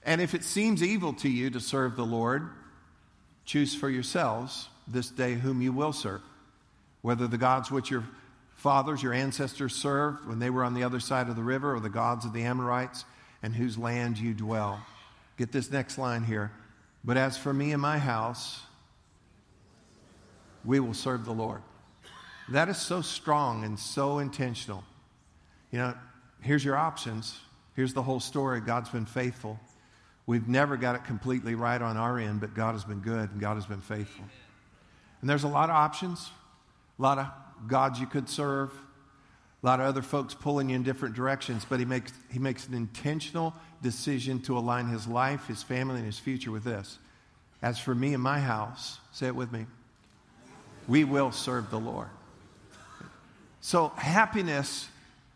And 0.05 0.21
if 0.21 0.35
it 0.35 0.43
seems 0.43 0.83
evil 0.83 1.13
to 1.13 1.29
you 1.29 1.51
to 1.51 1.61
serve 1.61 1.95
the 1.95 2.05
Lord, 2.05 2.51
choose 3.45 3.77
for 3.77 3.89
yourselves 3.89 4.69
this 4.89 5.09
day 5.09 5.35
whom 5.35 5.63
you 5.63 5.73
will 5.73 5.93
serve, 5.93 6.23
whether 7.03 7.29
the 7.29 7.39
gods 7.39 7.71
which 7.71 7.89
your 7.89 8.03
fathers, 8.63 9.03
your 9.03 9.13
ancestors 9.13 9.75
served 9.75 10.27
when 10.27 10.39
they 10.39 10.49
were 10.49 10.63
on 10.63 10.75
the 10.75 10.85
other 10.85 11.01
side 11.01 11.29
of 11.29 11.37
the 11.37 11.43
river, 11.43 11.75
or 11.75 11.81
the 11.81 11.91
gods 11.91 12.25
of 12.25 12.33
the 12.33 12.43
Amorites, 12.43 13.05
and 13.43 13.55
whose 13.55 13.77
land 13.77 14.19
you 14.19 14.33
dwell. 14.33 14.81
Get 15.37 15.51
this 15.51 15.71
next 15.71 15.99
line 15.99 16.23
here. 16.23 16.53
But 17.05 17.17
as 17.17 17.37
for 17.37 17.53
me 17.53 17.73
and 17.73 17.83
my 17.83 17.99
house, 17.99 18.61
we 20.65 20.79
will 20.79 20.95
serve 20.95 21.25
the 21.25 21.33
Lord. 21.33 21.61
That 22.51 22.69
is 22.69 22.77
so 22.77 23.03
strong 23.03 23.65
and 23.65 23.79
so 23.79 24.21
intentional. 24.21 24.85
You 25.73 25.79
know, 25.81 25.95
here's 26.41 26.65
your 26.65 26.77
options. 26.77 27.39
Here's 27.75 27.95
the 27.95 28.03
whole 28.03 28.21
story. 28.21 28.61
God's 28.61 28.91
been 28.91 29.07
faithful. 29.07 29.59
We've 30.27 30.47
never 30.47 30.77
got 30.77 30.95
it 30.95 31.05
completely 31.05 31.57
right 31.57 31.83
on 31.83 31.97
our 31.97 32.19
end, 32.19 32.41
but 32.41 32.55
God 32.55 32.73
has 32.73 32.85
been 32.85 33.01
good 33.01 33.31
and 33.31 33.41
God 33.41 33.55
has 33.55 33.67
been 33.67 33.81
faithful. 33.81 34.25
And 35.21 35.29
there's 35.29 35.45
a 35.45 35.49
lot 35.49 35.69
of 35.69 35.75
options, 35.75 36.31
a 36.99 37.03
lot 37.03 37.19
of 37.19 37.27
gods 37.67 38.01
you 38.01 38.07
could 38.07 38.29
serve, 38.29 38.71
a 39.63 39.67
lot 39.67 39.81
of 39.81 39.87
other 39.87 40.03
folks 40.03 40.35
pulling 40.35 40.71
you 40.71 40.77
in 40.77 40.83
different 40.83 41.15
directions, 41.15 41.65
but 41.69 41.79
he 41.79 41.85
makes, 41.85 42.13
he 42.33 42.39
makes 42.39 42.67
an 42.67 42.75
intentional 42.75 43.55
decision 43.81 44.41
to 44.43 44.59
align 44.59 44.89
his 44.89 45.07
life, 45.07 45.47
his 45.47 45.63
family, 45.63 45.97
and 45.97 46.07
his 46.07 46.19
future 46.19 46.51
with 46.51 46.65
this. 46.65 46.99
As 47.63 47.79
for 47.79 47.95
me 47.95 48.13
and 48.13 48.23
my 48.23 48.41
house, 48.41 48.99
say 49.13 49.29
it 49.29 49.37
with 49.37 49.53
me, 49.53 49.67
we 50.89 51.05
will 51.05 51.31
serve 51.31 51.71
the 51.71 51.79
Lord. 51.79 52.09
So, 53.61 53.93
happiness 53.97 54.89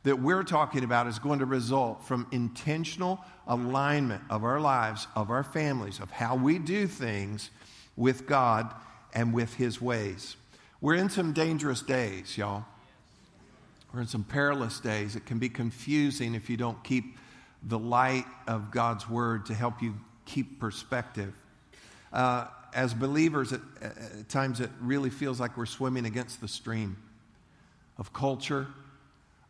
that 0.03 0.21
we're 0.21 0.43
talking 0.43 0.83
about 0.83 1.07
is 1.07 1.21
going 1.21 1.39
to 1.39 1.47
result 1.47 2.05
from 2.05 2.27
intentional 2.33 3.21
alignment 3.47 4.23
of 4.29 4.43
our 4.43 4.61
lives, 4.61 5.07
of 5.15 5.31
our 5.31 5.45
families, 5.45 6.01
of 6.01 6.11
how 6.11 6.35
we 6.35 6.59
do 6.59 6.89
things 6.89 7.51
with 7.97 8.27
God 8.27 8.75
and 9.15 9.33
with 9.33 9.55
His 9.55 9.81
ways. 9.81 10.37
We're 10.81 10.97
in 10.97 11.09
some 11.09 11.33
dangerous 11.33 11.81
days, 11.81 12.37
y'all. 12.37 12.65
We're 13.93 14.03
in 14.03 14.07
some 14.07 14.25
perilous 14.25 14.79
days. 14.79 15.17
It 15.17 15.25
can 15.25 15.39
be 15.39 15.49
confusing 15.49 16.35
if 16.35 16.51
you 16.51 16.59
don't 16.59 16.83
keep 16.85 17.17
the 17.63 17.79
light 17.79 18.27
of 18.47 18.71
God's 18.71 19.09
Word 19.09 19.47
to 19.47 19.55
help 19.55 19.81
you 19.81 19.95
keep 20.27 20.61
perspective. 20.61 21.33
Uh, 22.13 22.49
as 22.75 22.93
believers, 22.93 23.55
at, 23.55 23.61
at 23.81 24.29
times 24.29 24.61
it 24.61 24.69
really 24.81 25.09
feels 25.09 25.41
like 25.41 25.57
we're 25.57 25.65
swimming 25.65 26.05
against 26.05 26.43
the 26.43 26.49
stream 26.49 26.99
of 27.97 28.13
culture 28.13 28.67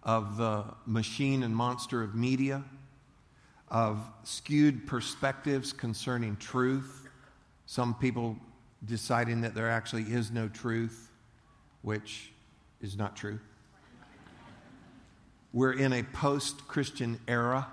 of 0.04 0.36
the 0.36 0.64
machine 0.86 1.42
and 1.42 1.54
monster 1.54 2.04
of 2.04 2.14
media, 2.14 2.62
of 3.68 3.98
skewed 4.22 4.86
perspectives 4.86 5.72
concerning 5.72 6.36
truth. 6.36 7.08
Some 7.66 7.94
people 7.94 8.36
deciding 8.84 9.40
that 9.40 9.56
there 9.56 9.68
actually 9.68 10.04
is 10.04 10.30
no 10.30 10.46
truth, 10.46 11.05
which 11.82 12.32
is 12.80 12.96
not 12.96 13.16
true. 13.16 13.40
We're 15.52 15.72
in 15.72 15.92
a 15.92 16.02
post 16.02 16.68
Christian 16.68 17.20
era. 17.26 17.66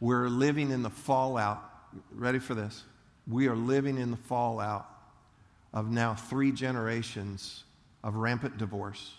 We're 0.00 0.28
living 0.28 0.70
in 0.70 0.82
the 0.82 0.90
fallout. 0.90 1.62
Ready 2.12 2.38
for 2.38 2.54
this? 2.54 2.82
We 3.26 3.48
are 3.48 3.56
living 3.56 3.98
in 3.98 4.10
the 4.10 4.16
fallout 4.16 4.86
of 5.72 5.90
now 5.90 6.14
three 6.14 6.52
generations 6.52 7.64
of 8.04 8.16
rampant 8.16 8.58
divorce 8.58 9.16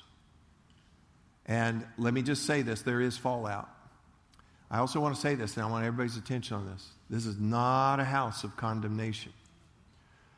and 1.48 1.86
let 1.98 2.14
me 2.14 2.22
just 2.22 2.46
say 2.46 2.62
this 2.62 2.82
there 2.82 3.02
is 3.02 3.18
fallout. 3.18 3.70
I 4.70 4.80
also 4.80 5.00
want 5.00 5.16
to 5.16 5.22
say 5.22 5.36
this, 5.36 5.56
and 5.56 5.66
I 5.66 5.70
want 5.70 5.86
everybody's 5.86 6.18
attention 6.18 6.58
on 6.58 6.66
this. 6.66 6.86
This 7.10 7.26
is 7.26 7.40
not 7.40 8.02
a 8.02 8.04
house 8.04 8.44
of 8.44 8.58
condemnation. 8.58 9.32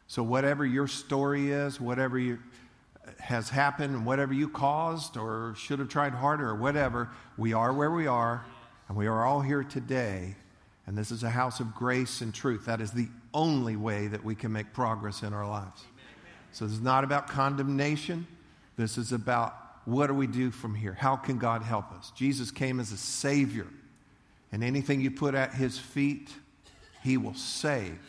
So, 0.07 0.21
whatever 0.21 0.65
your 0.65 0.87
story 0.87 1.51
is, 1.51 1.81
whatever 1.81 2.19
you, 2.19 2.37
has 3.19 3.49
happened, 3.49 4.05
whatever 4.05 4.33
you 4.33 4.49
caused 4.49 5.17
or 5.17 5.53
should 5.57 5.79
have 5.79 5.89
tried 5.89 6.13
harder 6.13 6.49
or 6.49 6.55
whatever, 6.55 7.09
we 7.37 7.53
are 7.53 7.73
where 7.73 7.91
we 7.91 8.07
are, 8.07 8.45
and 8.87 8.97
we 8.97 9.07
are 9.07 9.25
all 9.25 9.41
here 9.41 9.63
today. 9.63 10.35
And 10.87 10.97
this 10.97 11.11
is 11.11 11.23
a 11.23 11.29
house 11.29 11.59
of 11.59 11.75
grace 11.75 12.21
and 12.21 12.33
truth. 12.33 12.65
That 12.65 12.81
is 12.81 12.91
the 12.91 13.07
only 13.33 13.75
way 13.75 14.07
that 14.07 14.23
we 14.23 14.33
can 14.35 14.51
make 14.51 14.73
progress 14.73 15.21
in 15.21 15.33
our 15.33 15.47
lives. 15.47 15.83
So, 16.51 16.65
this 16.65 16.73
is 16.73 16.81
not 16.81 17.03
about 17.03 17.27
condemnation. 17.27 18.25
This 18.75 18.97
is 18.97 19.11
about 19.11 19.55
what 19.85 20.07
do 20.07 20.13
we 20.13 20.27
do 20.27 20.51
from 20.51 20.73
here? 20.75 20.93
How 20.93 21.15
can 21.15 21.37
God 21.37 21.63
help 21.63 21.91
us? 21.91 22.11
Jesus 22.15 22.51
came 22.51 22.79
as 22.79 22.91
a 22.91 22.97
Savior, 22.97 23.67
and 24.51 24.63
anything 24.63 25.01
you 25.01 25.11
put 25.11 25.35
at 25.35 25.53
His 25.53 25.77
feet, 25.77 26.29
He 27.03 27.17
will 27.17 27.35
save, 27.35 27.99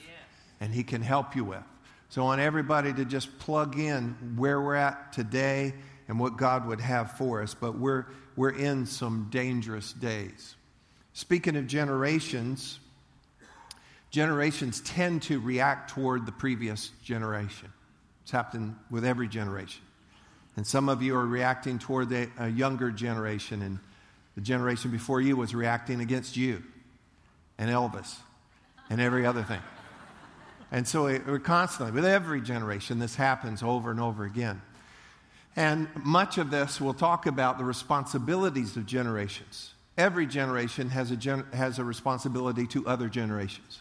and 0.61 0.73
He 0.73 0.83
can 0.83 1.03
help 1.03 1.37
you 1.37 1.45
with. 1.45 1.63
So, 2.11 2.23
I 2.23 2.25
want 2.25 2.41
everybody 2.41 2.93
to 2.93 3.05
just 3.05 3.39
plug 3.39 3.79
in 3.79 4.35
where 4.37 4.61
we're 4.61 4.75
at 4.75 5.13
today 5.13 5.75
and 6.09 6.19
what 6.19 6.37
God 6.37 6.67
would 6.67 6.81
have 6.81 7.13
for 7.13 7.41
us. 7.41 7.55
But 7.55 7.79
we're, 7.79 8.07
we're 8.35 8.51
in 8.51 8.85
some 8.85 9.29
dangerous 9.31 9.93
days. 9.93 10.57
Speaking 11.13 11.55
of 11.55 11.69
generations, 11.69 12.81
generations 14.11 14.81
tend 14.81 15.23
to 15.23 15.39
react 15.39 15.91
toward 15.91 16.27
the 16.27 16.33
previous 16.33 16.91
generation. 17.05 17.73
It's 18.23 18.33
happened 18.33 18.75
with 18.91 19.05
every 19.05 19.29
generation. 19.29 19.83
And 20.57 20.67
some 20.67 20.89
of 20.89 21.03
you 21.03 21.15
are 21.17 21.27
reacting 21.27 21.79
toward 21.79 22.09
the, 22.09 22.29
a 22.39 22.49
younger 22.49 22.91
generation, 22.91 23.63
and 23.63 23.79
the 24.35 24.41
generation 24.41 24.91
before 24.91 25.21
you 25.21 25.37
was 25.37 25.55
reacting 25.55 26.01
against 26.01 26.37
you 26.37 26.63
and 27.57 27.71
Elvis 27.71 28.17
and 28.89 29.01
every 29.01 29.25
other 29.25 29.45
thing. 29.45 29.61
And 30.73 30.87
so 30.87 31.05
we're 31.05 31.41
constantly, 31.41 31.93
with 31.93 32.05
every 32.05 32.41
generation, 32.41 32.99
this 32.99 33.17
happens 33.17 33.63
over 33.63 33.91
and 33.91 34.01
over 34.01 34.25
again. 34.25 34.63
And 35.57 35.89
much 35.97 36.39
of 36.39 36.51
this 36.51 36.81
will 36.81 36.95
talk 36.95 37.27
about 37.27 37.59
the 37.59 37.65
responsibilities 37.65 38.77
of 38.77 38.87
generations. 38.87 39.75
Every 39.99 40.27
generation 40.27 40.91
has 40.91 41.11
a, 41.11 41.17
gen- 41.17 41.47
has 41.53 41.79
a 41.81 41.85
responsibility 41.85 42.67
to 42.69 42.87
other 42.87 43.09
generations. 43.09 43.81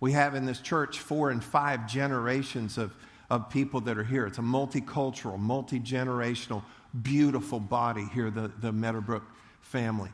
We 0.00 0.12
have 0.12 0.34
in 0.34 0.46
this 0.46 0.60
church 0.60 0.98
four 0.98 1.30
and 1.30 1.44
five 1.44 1.86
generations 1.86 2.76
of, 2.76 2.96
of 3.28 3.48
people 3.50 3.80
that 3.82 3.96
are 3.96 4.04
here. 4.04 4.26
It's 4.26 4.38
a 4.38 4.42
multicultural, 4.42 5.38
multi 5.38 5.78
generational, 5.78 6.64
beautiful 7.00 7.60
body 7.60 8.06
here, 8.12 8.30
the, 8.30 8.50
the 8.60 8.72
Meadowbrook 8.72 9.22
family. 9.60 10.10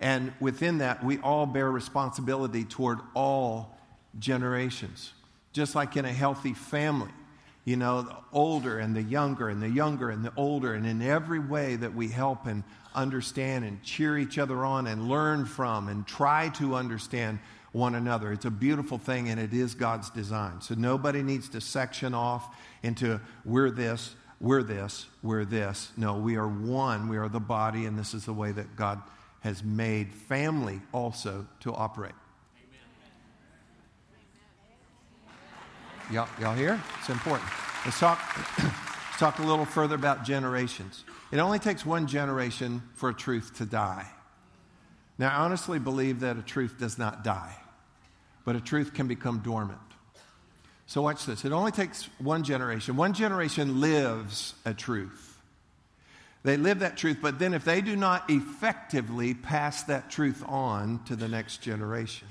And 0.00 0.32
within 0.40 0.78
that, 0.78 1.04
we 1.04 1.18
all 1.18 1.46
bear 1.46 1.70
responsibility 1.70 2.64
toward 2.64 2.98
all 3.14 3.78
generations 4.18 5.12
just 5.56 5.74
like 5.74 5.96
in 5.96 6.04
a 6.04 6.12
healthy 6.12 6.52
family. 6.52 7.10
You 7.64 7.76
know, 7.76 8.02
the 8.02 8.16
older 8.30 8.78
and 8.78 8.94
the 8.94 9.02
younger, 9.02 9.48
and 9.48 9.60
the 9.60 9.70
younger 9.70 10.10
and 10.10 10.22
the 10.22 10.32
older, 10.36 10.74
and 10.74 10.86
in 10.86 11.00
every 11.00 11.40
way 11.40 11.76
that 11.76 11.94
we 11.94 12.08
help 12.08 12.46
and 12.46 12.62
understand 12.94 13.64
and 13.64 13.82
cheer 13.82 14.18
each 14.18 14.38
other 14.38 14.64
on 14.66 14.86
and 14.86 15.08
learn 15.08 15.46
from 15.46 15.88
and 15.88 16.06
try 16.06 16.50
to 16.50 16.74
understand 16.74 17.38
one 17.72 17.94
another. 17.94 18.32
It's 18.32 18.44
a 18.44 18.50
beautiful 18.50 18.98
thing 18.98 19.28
and 19.28 19.40
it 19.40 19.52
is 19.52 19.74
God's 19.74 20.10
design. 20.10 20.60
So 20.60 20.74
nobody 20.74 21.22
needs 21.22 21.48
to 21.50 21.60
section 21.60 22.14
off 22.14 22.54
into 22.82 23.20
we're 23.44 23.70
this, 23.70 24.14
we're 24.40 24.62
this, 24.62 25.06
we're 25.22 25.44
this. 25.44 25.90
No, 25.96 26.18
we 26.18 26.36
are 26.36 26.48
one, 26.48 27.08
we 27.08 27.16
are 27.16 27.28
the 27.28 27.40
body, 27.40 27.86
and 27.86 27.98
this 27.98 28.14
is 28.14 28.24
the 28.24 28.32
way 28.32 28.52
that 28.52 28.76
God 28.76 29.02
has 29.40 29.64
made 29.64 30.12
family 30.12 30.80
also 30.92 31.46
to 31.60 31.74
operate. 31.74 32.14
Y'all, 36.08 36.28
y'all 36.40 36.54
hear? 36.54 36.80
It's 37.00 37.08
important. 37.08 37.50
Let's 37.84 37.98
talk, 37.98 38.20
let's 38.58 39.18
talk 39.18 39.40
a 39.40 39.42
little 39.42 39.64
further 39.64 39.96
about 39.96 40.24
generations. 40.24 41.02
It 41.32 41.38
only 41.38 41.58
takes 41.58 41.84
one 41.84 42.06
generation 42.06 42.80
for 42.94 43.08
a 43.08 43.14
truth 43.14 43.56
to 43.56 43.66
die. 43.66 44.06
Now, 45.18 45.30
I 45.36 45.44
honestly 45.44 45.80
believe 45.80 46.20
that 46.20 46.36
a 46.36 46.42
truth 46.42 46.78
does 46.78 46.96
not 46.96 47.24
die, 47.24 47.56
but 48.44 48.54
a 48.54 48.60
truth 48.60 48.94
can 48.94 49.08
become 49.08 49.40
dormant. 49.40 49.80
So, 50.86 51.02
watch 51.02 51.26
this. 51.26 51.44
It 51.44 51.50
only 51.50 51.72
takes 51.72 52.08
one 52.18 52.44
generation. 52.44 52.96
One 52.96 53.12
generation 53.12 53.80
lives 53.80 54.54
a 54.64 54.72
truth. 54.72 55.40
They 56.44 56.56
live 56.56 56.78
that 56.78 56.96
truth, 56.96 57.18
but 57.20 57.40
then 57.40 57.52
if 57.52 57.64
they 57.64 57.80
do 57.80 57.96
not 57.96 58.30
effectively 58.30 59.34
pass 59.34 59.82
that 59.84 60.08
truth 60.08 60.44
on 60.46 61.02
to 61.06 61.16
the 61.16 61.26
next 61.26 61.62
generation, 61.62 62.28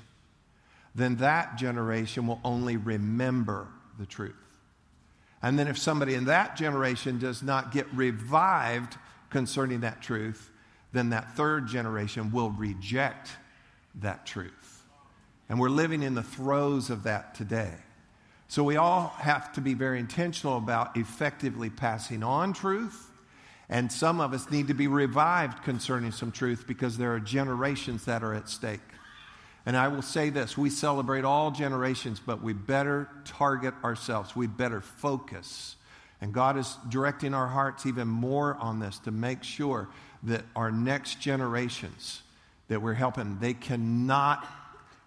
then 0.95 1.17
that 1.17 1.57
generation 1.57 2.25
will 2.25 2.39
only 2.43 2.77
remember 2.77 3.67
the 3.99 4.05
truth. 4.05 4.33
And 5.41 5.59
then 5.59 5.67
if 5.67 5.77
somebody 5.77 6.15
in 6.15 6.25
that 6.25 6.55
generation 6.55 7.19
does 7.19 7.43
not 7.43 7.71
get 7.71 7.85
revived 7.93 8.97
concerning 9.29 9.81
that 9.81 10.01
truth, 10.01 10.49
then 10.93 11.09
that 11.09 11.35
third 11.35 11.67
generation 11.67 12.31
will 12.31 12.49
reject 12.51 13.29
that 13.95 14.25
truth. 14.25 14.83
And 15.49 15.59
we're 15.59 15.69
living 15.69 16.01
in 16.01 16.15
the 16.15 16.23
throes 16.23 16.89
of 16.89 17.03
that 17.03 17.35
today. 17.35 17.73
So 18.47 18.63
we 18.63 18.77
all 18.77 19.09
have 19.17 19.51
to 19.53 19.61
be 19.61 19.73
very 19.73 19.99
intentional 19.99 20.57
about 20.57 20.95
effectively 20.97 21.69
passing 21.69 22.23
on 22.23 22.53
truth. 22.53 23.11
And 23.67 23.91
some 23.91 24.21
of 24.21 24.33
us 24.33 24.49
need 24.49 24.67
to 24.67 24.73
be 24.73 24.87
revived 24.87 25.63
concerning 25.63 26.11
some 26.11 26.31
truth 26.31 26.65
because 26.67 26.97
there 26.97 27.13
are 27.13 27.19
generations 27.19 28.05
that 28.05 28.23
are 28.23 28.33
at 28.33 28.47
stake. 28.47 28.79
And 29.65 29.75
I 29.75 29.88
will 29.88 30.01
say 30.01 30.29
this 30.29 30.57
we 30.57 30.69
celebrate 30.69 31.25
all 31.25 31.51
generations, 31.51 32.22
but 32.24 32.41
we 32.41 32.53
better 32.53 33.10
target 33.25 33.74
ourselves. 33.84 34.36
We 34.36 34.48
better 34.48 34.81
focus. 34.81 35.75
And 36.22 36.34
God 36.34 36.57
is 36.57 36.77
directing 36.89 37.34
our 37.34 37.48
hearts 37.48 37.86
even 37.86 38.07
more 38.07 38.55
on 38.55 38.79
this 38.79 39.00
to 39.00 39.12
make 39.12 39.43
sure 39.43 39.89
that 40.24 40.43
our 40.55 40.72
next 40.72 41.19
generations 41.19 42.22
that 42.67 42.81
we're 42.81 42.93
helping, 42.93 43.38
they 43.39 43.53
cannot, 43.53 44.48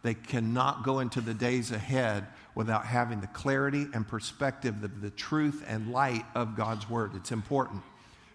they 0.03 0.15
cannot 0.15 0.85
go 0.85 1.00
into 1.00 1.21
the 1.21 1.35
days 1.35 1.73
ahead 1.73 2.27
without 2.55 2.85
having 2.85 3.21
the 3.21 3.27
clarity 3.29 3.87
and 3.95 4.07
perspective 4.07 4.83
of 4.83 5.00
the 5.00 5.11
truth 5.11 5.65
and 5.67 5.93
light 5.93 6.25
of 6.35 6.57
God's 6.57 6.88
word. 6.88 7.12
It's 7.15 7.33
important. 7.33 7.83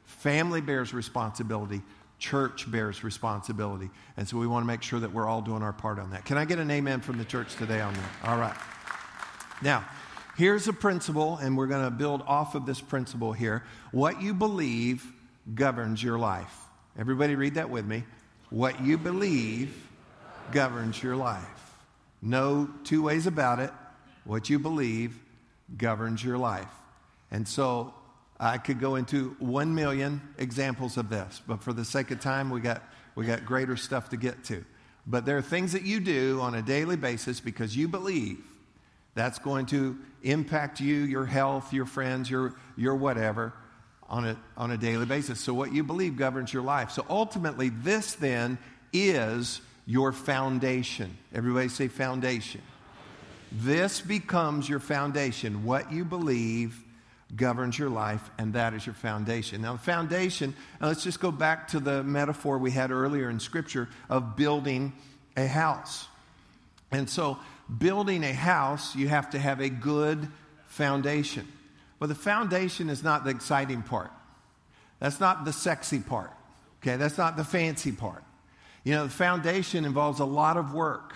Family 0.05 0.61
bears 0.61 0.93
responsibility 0.93 1.81
church 2.23 2.71
bears 2.71 3.03
responsibility. 3.03 3.89
And 4.15 4.25
so 4.25 4.37
we 4.37 4.47
want 4.47 4.63
to 4.63 4.67
make 4.67 4.81
sure 4.81 5.01
that 5.01 5.11
we're 5.11 5.27
all 5.27 5.41
doing 5.41 5.61
our 5.61 5.73
part 5.73 5.99
on 5.99 6.11
that. 6.11 6.23
Can 6.23 6.37
I 6.37 6.45
get 6.45 6.57
an 6.57 6.71
amen 6.71 7.01
from 7.01 7.17
the 7.17 7.25
church 7.25 7.53
today 7.55 7.81
on 7.81 7.93
that? 7.93 8.09
All 8.23 8.37
right. 8.37 8.55
Now, 9.61 9.85
here's 10.37 10.69
a 10.69 10.73
principle, 10.73 11.35
and 11.35 11.57
we're 11.57 11.67
going 11.67 11.83
to 11.83 11.91
build 11.91 12.21
off 12.21 12.55
of 12.55 12.65
this 12.65 12.79
principle 12.79 13.33
here. 13.33 13.65
What 13.91 14.21
you 14.21 14.33
believe 14.33 15.05
governs 15.53 16.01
your 16.01 16.17
life. 16.17 16.55
Everybody 16.97 17.35
read 17.35 17.55
that 17.55 17.69
with 17.69 17.85
me. 17.85 18.05
What 18.49 18.81
you 18.81 18.97
believe 18.97 19.75
governs 20.53 21.03
your 21.03 21.17
life. 21.17 21.43
No 22.21 22.69
two 22.85 23.03
ways 23.03 23.27
about 23.27 23.59
it. 23.59 23.71
What 24.23 24.49
you 24.49 24.59
believe 24.59 25.19
governs 25.75 26.23
your 26.23 26.37
life. 26.37 26.71
And 27.31 27.45
so 27.45 27.93
I 28.39 28.57
could 28.57 28.79
go 28.79 28.95
into 28.95 29.35
one 29.39 29.73
million 29.75 30.21
examples 30.37 30.97
of 30.97 31.09
this, 31.09 31.41
but 31.47 31.63
for 31.63 31.73
the 31.73 31.85
sake 31.85 32.11
of 32.11 32.19
time, 32.19 32.49
we 32.49 32.59
got, 32.59 32.83
we 33.15 33.25
got 33.25 33.45
greater 33.45 33.77
stuff 33.77 34.09
to 34.09 34.17
get 34.17 34.43
to. 34.45 34.65
But 35.05 35.25
there 35.25 35.37
are 35.37 35.41
things 35.41 35.73
that 35.73 35.83
you 35.83 35.99
do 35.99 36.39
on 36.41 36.55
a 36.55 36.61
daily 36.61 36.95
basis 36.95 37.39
because 37.39 37.75
you 37.75 37.87
believe 37.87 38.39
that's 39.15 39.39
going 39.39 39.67
to 39.67 39.97
impact 40.23 40.79
you, 40.79 40.95
your 40.95 41.25
health, 41.25 41.73
your 41.73 41.85
friends, 41.85 42.29
your, 42.29 42.55
your 42.75 42.95
whatever 42.95 43.53
on 44.09 44.25
a, 44.25 44.37
on 44.57 44.71
a 44.71 44.77
daily 44.77 45.05
basis. 45.05 45.39
So, 45.39 45.53
what 45.53 45.73
you 45.73 45.83
believe 45.83 46.17
governs 46.17 46.53
your 46.53 46.63
life. 46.63 46.91
So, 46.91 47.05
ultimately, 47.09 47.69
this 47.69 48.13
then 48.13 48.57
is 48.91 49.61
your 49.85 50.11
foundation. 50.11 51.17
Everybody 51.33 51.67
say 51.67 51.87
foundation. 51.87 52.61
This 53.51 54.01
becomes 54.01 54.67
your 54.67 54.79
foundation. 54.79 55.63
What 55.63 55.91
you 55.91 56.05
believe 56.05 56.83
governs 57.35 57.77
your 57.77 57.89
life, 57.89 58.29
and 58.37 58.53
that 58.53 58.73
is 58.73 58.85
your 58.85 58.95
foundation. 58.95 59.61
Now, 59.61 59.73
the 59.73 59.79
foundation, 59.79 60.55
let's 60.79 61.03
just 61.03 61.19
go 61.19 61.31
back 61.31 61.67
to 61.69 61.79
the 61.79 62.03
metaphor 62.03 62.57
we 62.57 62.71
had 62.71 62.91
earlier 62.91 63.29
in 63.29 63.39
Scripture 63.39 63.89
of 64.09 64.35
building 64.35 64.93
a 65.35 65.47
house. 65.47 66.07
And 66.91 67.09
so, 67.09 67.39
building 67.75 68.23
a 68.23 68.33
house, 68.33 68.95
you 68.95 69.07
have 69.07 69.31
to 69.31 69.39
have 69.39 69.59
a 69.61 69.69
good 69.69 70.27
foundation. 70.67 71.47
But 71.99 72.09
the 72.09 72.15
foundation 72.15 72.89
is 72.89 73.03
not 73.03 73.23
the 73.23 73.31
exciting 73.31 73.81
part, 73.81 74.11
that's 74.99 75.19
not 75.19 75.45
the 75.45 75.53
sexy 75.53 75.99
part, 75.99 76.31
okay? 76.81 76.97
That's 76.97 77.17
not 77.17 77.35
the 77.35 77.43
fancy 77.43 77.91
part. 77.91 78.23
You 78.83 78.93
know, 78.93 79.05
the 79.05 79.11
foundation 79.11 79.85
involves 79.85 80.19
a 80.19 80.25
lot 80.25 80.57
of 80.57 80.73
work, 80.73 81.13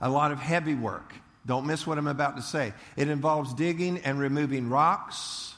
a 0.00 0.10
lot 0.10 0.30
of 0.30 0.38
heavy 0.38 0.74
work. 0.74 1.14
Don't 1.44 1.66
miss 1.66 1.86
what 1.86 1.98
I'm 1.98 2.06
about 2.06 2.36
to 2.36 2.42
say. 2.42 2.72
It 2.96 3.08
involves 3.08 3.52
digging 3.54 3.98
and 3.98 4.18
removing 4.18 4.68
rocks 4.68 5.54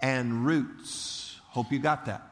and 0.00 0.46
roots. 0.46 1.40
Hope 1.48 1.72
you 1.72 1.78
got 1.78 2.06
that. 2.06 2.22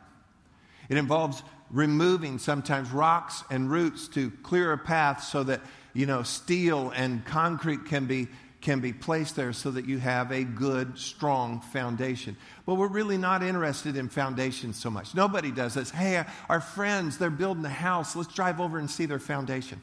It 0.89 0.97
involves 0.97 1.43
removing 1.71 2.39
sometimes 2.39 2.91
rocks 2.91 3.43
and 3.51 3.71
roots 3.71 4.09
to 4.09 4.31
clear 4.43 4.73
a 4.73 4.79
path 4.79 5.25
so 5.25 5.43
that, 5.45 5.61
you 5.95 6.07
know, 6.07 6.23
steel 6.23 6.93
and 6.95 7.25
concrete 7.25 7.87
can 7.87 8.07
be 8.07 8.29
can 8.61 8.79
be 8.79 8.93
placed 8.93 9.35
there 9.35 9.53
so 9.53 9.73
that 9.73 9.87
you 9.87 9.99
have 9.99 10.31
a 10.31 10.45
good, 10.45 10.97
strong 10.97 11.61
foundation. 11.61 12.37
But 12.65 12.77
we're 12.77 12.87
really 12.87 13.19
not 13.19 13.43
interested 13.43 13.97
in 13.97 14.09
foundations 14.09 14.77
so 14.77 14.89
much. 14.89 15.17
Nobody 15.17 15.51
does 15.51 15.75
this. 15.75 15.91
Hey, 15.91 16.25
our 16.49 16.61
friends, 16.61 17.19
they're 17.19 17.29
building 17.29 17.65
a 17.65 17.69
house. 17.69 18.15
Let's 18.15 18.33
drive 18.33 18.61
over 18.61 18.79
and 18.79 18.89
see 18.89 19.05
their 19.05 19.19
foundation. 19.19 19.83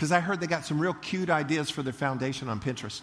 Because 0.00 0.12
I 0.12 0.20
heard 0.20 0.40
they 0.40 0.46
got 0.46 0.64
some 0.64 0.80
real 0.80 0.94
cute 0.94 1.28
ideas 1.28 1.68
for 1.68 1.82
their 1.82 1.92
foundation 1.92 2.48
on 2.48 2.58
Pinterest. 2.58 3.02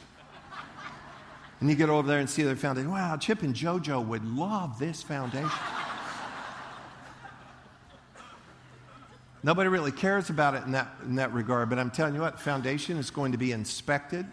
And 1.59 1.69
you 1.69 1.75
get 1.75 1.91
over 1.91 2.07
there 2.07 2.17
and 2.17 2.27
see 2.27 2.41
their 2.41 2.55
foundation. 2.55 2.89
Wow, 2.89 3.15
Chip 3.17 3.43
and 3.43 3.53
JoJo 3.53 4.03
would 4.07 4.25
love 4.25 4.79
this 4.79 5.03
foundation. 5.03 5.51
Nobody 9.43 9.69
really 9.69 9.91
cares 9.91 10.31
about 10.31 10.55
it 10.55 10.63
in 10.63 10.71
that, 10.71 10.87
in 11.03 11.13
that 11.17 11.31
regard, 11.33 11.69
but 11.69 11.77
I'm 11.77 11.91
telling 11.91 12.15
you 12.15 12.21
what, 12.21 12.39
foundation 12.39 12.97
is 12.97 13.11
going 13.11 13.31
to 13.31 13.37
be 13.37 13.51
inspected. 13.51 14.25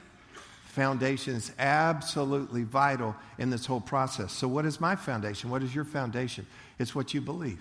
Foundation 0.64 1.34
is 1.34 1.52
absolutely 1.58 2.62
vital 2.62 3.14
in 3.36 3.50
this 3.50 3.66
whole 3.66 3.82
process. 3.82 4.32
So, 4.32 4.48
what 4.48 4.64
is 4.64 4.80
my 4.80 4.96
foundation? 4.96 5.50
What 5.50 5.62
is 5.62 5.74
your 5.74 5.84
foundation? 5.84 6.46
It's 6.78 6.94
what 6.94 7.12
you 7.12 7.20
believe. 7.20 7.60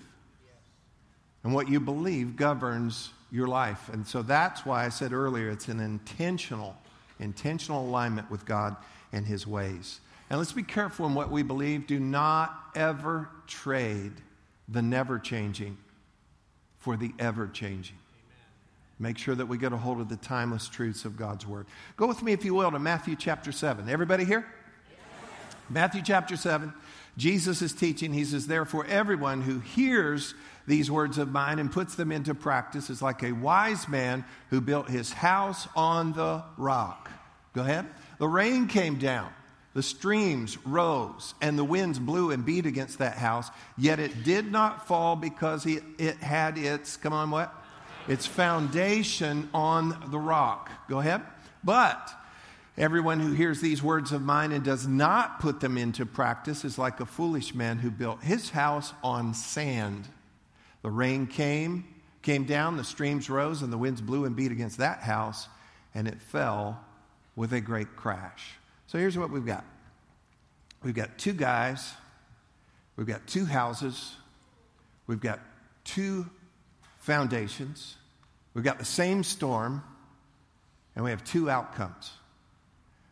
And 1.42 1.52
what 1.52 1.68
you 1.68 1.78
believe 1.78 2.36
governs 2.36 3.10
your 3.30 3.46
life. 3.48 3.88
And 3.92 4.06
so 4.06 4.22
that's 4.22 4.64
why 4.64 4.84
I 4.84 4.88
said 4.88 5.12
earlier 5.12 5.50
it's 5.50 5.68
an 5.68 5.80
intentional, 5.80 6.76
intentional 7.18 7.86
alignment 7.86 8.30
with 8.30 8.44
God 8.44 8.76
and 9.12 9.26
His 9.26 9.46
ways. 9.46 10.00
And 10.30 10.38
let's 10.38 10.52
be 10.52 10.62
careful 10.62 11.06
in 11.06 11.14
what 11.14 11.30
we 11.30 11.42
believe. 11.42 11.86
Do 11.86 12.00
not 12.00 12.54
ever 12.74 13.28
trade 13.46 14.12
the 14.68 14.82
never 14.82 15.18
changing 15.18 15.76
for 16.78 16.96
the 16.96 17.12
ever 17.18 17.46
changing. 17.46 17.96
Make 18.98 19.18
sure 19.18 19.34
that 19.34 19.46
we 19.46 19.58
get 19.58 19.72
a 19.72 19.76
hold 19.76 20.00
of 20.00 20.08
the 20.08 20.16
timeless 20.16 20.68
truths 20.68 21.04
of 21.04 21.16
God's 21.16 21.46
Word. 21.46 21.66
Go 21.96 22.06
with 22.06 22.22
me, 22.22 22.32
if 22.32 22.44
you 22.44 22.54
will, 22.54 22.70
to 22.70 22.78
Matthew 22.78 23.16
chapter 23.16 23.52
7. 23.52 23.88
Everybody 23.88 24.24
here? 24.24 24.46
Matthew 25.68 26.02
chapter 26.02 26.36
7. 26.36 26.72
Jesus 27.16 27.62
is 27.62 27.72
teaching. 27.72 28.12
He 28.12 28.24
says, 28.24 28.46
Therefore, 28.46 28.86
everyone 28.86 29.42
who 29.42 29.60
hears 29.60 30.34
these 30.66 30.90
words 30.90 31.18
of 31.18 31.30
mine 31.30 31.58
and 31.58 31.70
puts 31.70 31.94
them 31.94 32.10
into 32.10 32.34
practice 32.34 32.90
is 32.90 33.02
like 33.02 33.22
a 33.22 33.32
wise 33.32 33.88
man 33.88 34.24
who 34.50 34.60
built 34.60 34.88
his 34.88 35.12
house 35.12 35.68
on 35.76 36.12
the 36.12 36.42
rock. 36.56 37.10
Go 37.54 37.62
ahead. 37.62 37.86
The 38.18 38.28
rain 38.28 38.68
came 38.68 38.98
down 38.98 39.30
the 39.74 39.82
streams 39.82 40.56
rose 40.64 41.34
and 41.42 41.58
the 41.58 41.64
winds 41.64 41.98
blew 41.98 42.30
and 42.30 42.46
beat 42.46 42.64
against 42.64 42.98
that 42.98 43.18
house, 43.18 43.50
yet 43.76 43.98
it 43.98 44.22
did 44.22 44.50
not 44.50 44.86
fall 44.86 45.16
because 45.16 45.66
it, 45.66 45.82
had 46.18 46.56
its, 46.56 46.96
come 46.96 47.12
on, 47.12 47.30
what? 47.30 47.52
Its 48.06 48.24
foundation 48.24 49.48
on 49.52 50.10
the 50.10 50.18
rock. 50.18 50.70
Go 50.88 51.00
ahead. 51.00 51.22
But 51.64 52.08
everyone 52.78 53.18
who 53.18 53.32
hears 53.32 53.60
these 53.60 53.82
words 53.82 54.12
of 54.12 54.22
mine 54.22 54.52
and 54.52 54.64
does 54.64 54.86
not 54.86 55.40
put 55.40 55.58
them 55.60 55.76
into 55.76 56.06
practice 56.06 56.64
is 56.64 56.78
like 56.78 57.00
a 57.00 57.06
foolish 57.06 57.52
man 57.52 57.78
who 57.78 57.90
built 57.90 58.22
his 58.22 58.50
house 58.50 58.92
on 59.02 59.34
sand. 59.34 60.06
The 60.84 60.90
rain 60.90 61.26
came, 61.26 61.86
came 62.20 62.44
down, 62.44 62.76
the 62.76 62.84
streams 62.84 63.30
rose, 63.30 63.62
and 63.62 63.72
the 63.72 63.78
winds 63.78 64.02
blew 64.02 64.26
and 64.26 64.36
beat 64.36 64.52
against 64.52 64.76
that 64.78 64.98
house, 64.98 65.48
and 65.94 66.06
it 66.06 66.20
fell 66.20 66.78
with 67.36 67.54
a 67.54 67.60
great 67.62 67.96
crash. 67.96 68.52
So 68.86 68.98
here's 68.98 69.16
what 69.16 69.30
we've 69.30 69.46
got 69.46 69.64
we've 70.82 70.94
got 70.94 71.16
two 71.16 71.32
guys, 71.32 71.94
we've 72.96 73.06
got 73.06 73.26
two 73.26 73.46
houses, 73.46 74.14
we've 75.06 75.22
got 75.22 75.40
two 75.84 76.28
foundations, 76.98 77.96
we've 78.52 78.62
got 78.62 78.78
the 78.78 78.84
same 78.84 79.24
storm, 79.24 79.82
and 80.94 81.02
we 81.02 81.12
have 81.12 81.24
two 81.24 81.48
outcomes. 81.48 82.10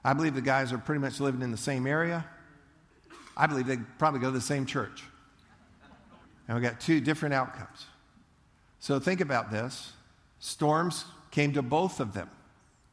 I 0.05 0.13
believe 0.13 0.35
the 0.35 0.43
guys 0.43 0.75
are 0.75 0.79
pretty 0.79 1.01
much 1.01 1.21
living 1.21 1.41
in 1.41 1.51
the 1.51 1.57
same 1.57 1.87
area. 1.87 2.27
I 3.35 3.47
believe 3.47 3.67
they 3.67 3.79
probably 3.99 4.21
go 4.21 4.27
to 4.27 4.33
the 4.33 4.43
same 4.43 4.67
church. 4.67 5.05
And 6.53 6.61
we 6.61 6.69
got 6.69 6.81
two 6.81 7.01
different 7.01 7.33
outcomes. 7.33 7.87
So 8.79 9.01
think 9.01 9.23
about 9.23 9.51
this. 9.51 9.91
Storms 10.39 11.07
came 11.31 11.55
to 11.55 11.63
both 11.63 11.99
of 11.99 12.13
them. 12.13 12.29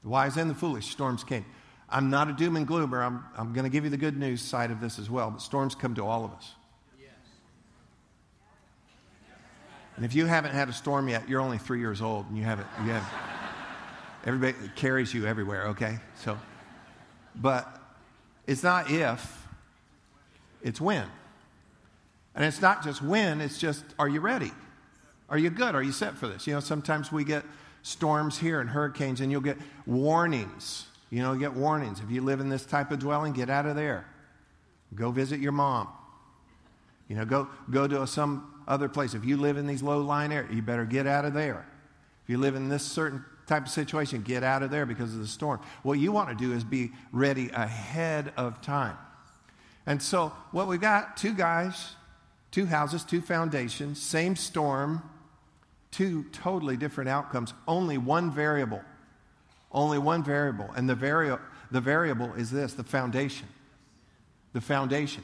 The 0.02 0.08
wise 0.08 0.38
and 0.38 0.50
the 0.50 0.56
foolish 0.56 0.88
storms 0.88 1.26
came. 1.26 1.43
I'm 1.89 2.10
not 2.10 2.30
a 2.30 2.32
doom 2.32 2.56
and 2.56 2.65
gloomer. 2.65 3.04
I'm, 3.04 3.22
I'm 3.38 3.52
going 3.52 3.65
to 3.65 3.69
give 3.69 3.84
you 3.84 3.89
the 3.89 3.98
good 3.98 4.15
news 4.15 4.41
side 4.41 4.72
of 4.72 4.80
this 4.80 4.98
as 4.98 5.10
well. 5.10 5.30
But 5.30 5.41
storms 5.41 5.76
come 5.76 5.93
to 5.95 6.06
all 6.06 6.24
of 6.24 6.32
us. 6.32 6.54
And 9.98 10.06
if 10.06 10.15
you 10.15 10.26
haven't 10.26 10.54
had 10.54 10.69
a 10.69 10.74
storm 10.74 11.10
yet, 11.10 11.28
you're 11.28 11.41
only 11.41 11.58
three 11.58 11.82
years 11.82 12.02
old 12.02 12.30
and 12.30 12.38
you 12.38 12.45
haven't, 12.45 12.67
you 12.86 12.91
have 12.91 13.06
everybody 14.26 14.56
carries 14.78 15.13
you 15.13 15.26
everywhere, 15.26 15.67
okay? 15.67 16.00
So, 16.24 16.39
but 17.36 17.78
it's 18.48 18.63
not 18.63 18.89
if, 18.89 19.45
it's 20.63 20.80
when. 20.80 21.10
And 22.39 22.47
it's 22.47 22.62
not 22.62 22.84
just 22.84 23.04
when, 23.04 23.39
it's 23.39 23.60
just, 23.60 23.86
are 23.99 24.10
you 24.10 24.21
ready? 24.21 24.52
Are 25.30 25.38
you 25.38 25.52
good? 25.52 25.75
Are 25.75 25.84
you 25.84 25.91
set 25.91 26.17
for 26.17 26.28
this? 26.28 26.47
You 26.47 26.56
know, 26.56 26.60
sometimes 26.60 27.12
we 27.12 27.23
get 27.23 27.43
storms 27.84 28.39
here 28.39 28.60
and 28.60 28.67
hurricanes 28.67 29.21
and 29.21 29.32
you'll 29.32 29.41
get 29.41 29.58
warnings 29.86 30.88
you 31.10 31.23
know, 31.23 31.36
get 31.36 31.54
warnings. 31.54 31.99
If 31.99 32.12
you 32.12 32.21
live 32.21 32.39
in 32.39 32.49
this 32.49 32.65
type 32.65 32.91
of 32.91 32.99
dwelling, 32.99 33.34
get 33.34 33.49
out 33.49 33.65
of 33.65 33.75
there. 33.75 34.06
Go 34.93 35.12
visit 35.12 35.39
your 35.39 35.52
mom. 35.52 35.88
You 37.08 37.15
know, 37.15 37.25
go, 37.25 37.47
go 37.71 37.88
to 37.88 38.06
some 38.06 38.63
other 38.67 38.88
place. 38.88 39.15
If 39.15 39.25
you 39.25 39.38
live 39.38 39.58
in 39.58 39.65
these 39.65 39.82
low 39.82 40.02
lying 40.02 40.32
areas, 40.32 40.54
you 40.54 40.62
better 40.62 40.86
get 40.86 41.08
out 41.08 41.25
of 41.25 41.34
there. 41.34 41.65
If 42.23 42.30
you 42.30 42.38
live 42.38 42.56
in 42.56 42.69
this 42.69 42.84
certain 42.84 43.25
type 43.47 43.63
of 43.63 43.69
situation, 43.69 44.21
get 44.21 44.43
out 44.43 44.62
of 44.62 44.69
there 44.69 44.86
because 44.86 45.13
of 45.13 45.19
the 45.19 45.28
storm. 45.28 45.60
What 45.82 45.93
you 45.93 46.12
want 46.12 46.30
to 46.30 46.36
do 46.36 46.54
is 46.54 46.63
be 46.63 46.91
ready 47.12 47.49
ahead 47.49 48.32
of 48.38 48.62
time. 48.62 48.97
And 49.88 50.02
so, 50.04 50.32
what 50.52 50.67
we've 50.67 50.80
got 50.80 51.17
two 51.17 51.34
guys, 51.34 51.95
two 52.51 52.65
houses, 52.65 53.03
two 53.03 53.21
foundations, 53.21 54.01
same 54.01 54.35
storm, 54.35 55.03
two 55.91 56.23
totally 56.31 56.77
different 56.77 57.09
outcomes, 57.09 57.53
only 57.67 57.97
one 57.97 58.31
variable. 58.31 58.81
Only 59.71 59.99
one 59.99 60.23
variable, 60.23 60.71
and 60.75 60.89
the, 60.89 60.95
vari- 60.95 61.38
the 61.69 61.81
variable 61.81 62.33
is 62.33 62.49
this 62.49 62.73
the 62.73 62.83
foundation. 62.83 63.47
The 64.53 64.62
foundation. 64.62 65.23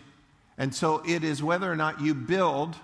And 0.58 0.74
so 0.74 1.02
it 1.06 1.24
is 1.24 1.42
whether 1.42 1.72
or 1.72 1.76
not 1.76 2.00
you 2.00 2.14
build 2.14 2.76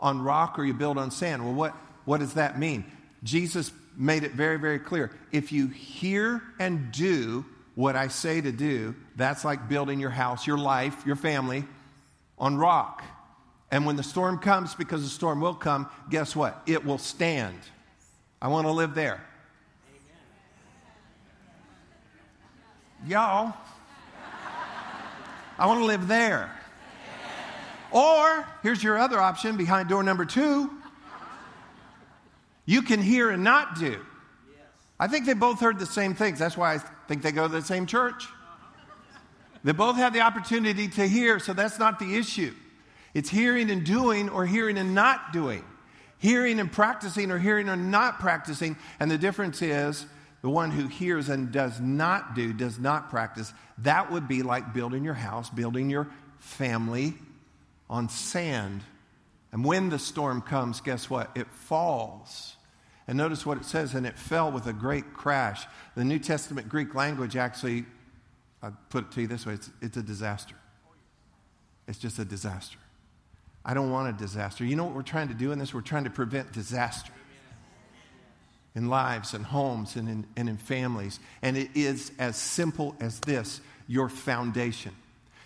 on 0.00 0.22
rock 0.22 0.58
or 0.58 0.64
you 0.64 0.72
build 0.72 0.96
on 0.96 1.10
sand. 1.10 1.44
Well, 1.44 1.54
what, 1.54 1.74
what 2.06 2.20
does 2.20 2.34
that 2.34 2.58
mean? 2.58 2.84
Jesus 3.22 3.70
made 3.96 4.22
it 4.22 4.32
very, 4.32 4.58
very 4.58 4.78
clear. 4.78 5.10
If 5.30 5.52
you 5.52 5.66
hear 5.66 6.40
and 6.58 6.90
do 6.90 7.44
what 7.74 7.94
I 7.94 8.08
say 8.08 8.40
to 8.40 8.50
do, 8.50 8.94
that's 9.14 9.44
like 9.44 9.68
building 9.68 10.00
your 10.00 10.10
house, 10.10 10.46
your 10.46 10.58
life, 10.58 11.04
your 11.04 11.16
family 11.16 11.64
on 12.38 12.56
rock. 12.56 13.04
And 13.70 13.84
when 13.84 13.96
the 13.96 14.02
storm 14.02 14.38
comes, 14.38 14.74
because 14.74 15.02
the 15.02 15.10
storm 15.10 15.40
will 15.40 15.54
come, 15.54 15.88
guess 16.08 16.34
what? 16.34 16.62
It 16.66 16.84
will 16.84 16.98
stand. 16.98 17.58
I 18.40 18.48
want 18.48 18.66
to 18.66 18.72
live 18.72 18.94
there. 18.94 19.24
Y'all, 23.06 23.54
I 25.58 25.66
want 25.66 25.80
to 25.80 25.84
live 25.84 26.08
there. 26.08 26.50
Or, 27.90 28.46
here's 28.62 28.82
your 28.82 28.98
other 28.98 29.18
option 29.18 29.56
behind 29.56 29.88
door 29.88 30.02
number 30.02 30.24
two 30.24 30.70
you 32.66 32.82
can 32.82 33.00
hear 33.00 33.30
and 33.30 33.42
not 33.42 33.78
do. 33.78 33.98
I 35.00 35.06
think 35.06 35.24
they 35.24 35.32
both 35.32 35.58
heard 35.58 35.78
the 35.78 35.86
same 35.86 36.14
things. 36.14 36.38
That's 36.38 36.54
why 36.54 36.74
I 36.74 36.78
think 37.06 37.22
they 37.22 37.32
go 37.32 37.46
to 37.46 37.52
the 37.52 37.62
same 37.62 37.86
church. 37.86 38.26
They 39.64 39.72
both 39.72 39.96
have 39.96 40.12
the 40.12 40.20
opportunity 40.20 40.86
to 40.88 41.08
hear, 41.08 41.38
so 41.38 41.54
that's 41.54 41.78
not 41.78 41.98
the 41.98 42.16
issue. 42.16 42.52
It's 43.18 43.30
hearing 43.30 43.68
and 43.72 43.84
doing 43.84 44.28
or 44.28 44.46
hearing 44.46 44.78
and 44.78 44.94
not 44.94 45.32
doing. 45.32 45.64
Hearing 46.18 46.60
and 46.60 46.70
practicing 46.70 47.32
or 47.32 47.38
hearing 47.40 47.68
and 47.68 47.90
not 47.90 48.20
practicing. 48.20 48.76
And 49.00 49.10
the 49.10 49.18
difference 49.18 49.60
is 49.60 50.06
the 50.40 50.48
one 50.48 50.70
who 50.70 50.86
hears 50.86 51.28
and 51.28 51.50
does 51.50 51.80
not 51.80 52.36
do, 52.36 52.52
does 52.52 52.78
not 52.78 53.10
practice, 53.10 53.52
that 53.78 54.12
would 54.12 54.28
be 54.28 54.44
like 54.44 54.72
building 54.72 55.02
your 55.02 55.14
house, 55.14 55.50
building 55.50 55.90
your 55.90 56.06
family 56.38 57.14
on 57.90 58.08
sand. 58.08 58.82
And 59.50 59.64
when 59.64 59.88
the 59.88 59.98
storm 59.98 60.40
comes, 60.40 60.80
guess 60.80 61.10
what? 61.10 61.32
It 61.34 61.48
falls. 61.50 62.54
And 63.08 63.18
notice 63.18 63.44
what 63.44 63.58
it 63.58 63.64
says, 63.64 63.94
and 63.94 64.06
it 64.06 64.16
fell 64.16 64.52
with 64.52 64.68
a 64.68 64.72
great 64.72 65.12
crash. 65.12 65.66
The 65.96 66.04
New 66.04 66.20
Testament 66.20 66.68
Greek 66.68 66.94
language 66.94 67.34
actually, 67.34 67.84
I 68.62 68.70
put 68.90 69.06
it 69.06 69.10
to 69.10 69.22
you 69.22 69.26
this 69.26 69.44
way 69.44 69.54
it's, 69.54 69.70
it's 69.82 69.96
a 69.96 70.04
disaster. 70.04 70.54
It's 71.88 71.98
just 71.98 72.20
a 72.20 72.24
disaster. 72.24 72.78
I 73.64 73.74
don't 73.74 73.90
want 73.90 74.08
a 74.08 74.18
disaster. 74.18 74.64
You 74.64 74.76
know 74.76 74.84
what 74.84 74.94
we're 74.94 75.02
trying 75.02 75.28
to 75.28 75.34
do 75.34 75.52
in 75.52 75.58
this? 75.58 75.74
We're 75.74 75.80
trying 75.80 76.04
to 76.04 76.10
prevent 76.10 76.52
disaster 76.52 77.12
in 78.74 78.88
lives 78.88 79.34
and 79.34 79.44
homes 79.44 79.96
and 79.96 80.08
in, 80.08 80.26
and 80.36 80.48
in 80.48 80.56
families. 80.56 81.20
And 81.42 81.56
it 81.56 81.70
is 81.74 82.12
as 82.18 82.36
simple 82.36 82.94
as 83.00 83.20
this 83.20 83.60
your 83.86 84.08
foundation. 84.08 84.94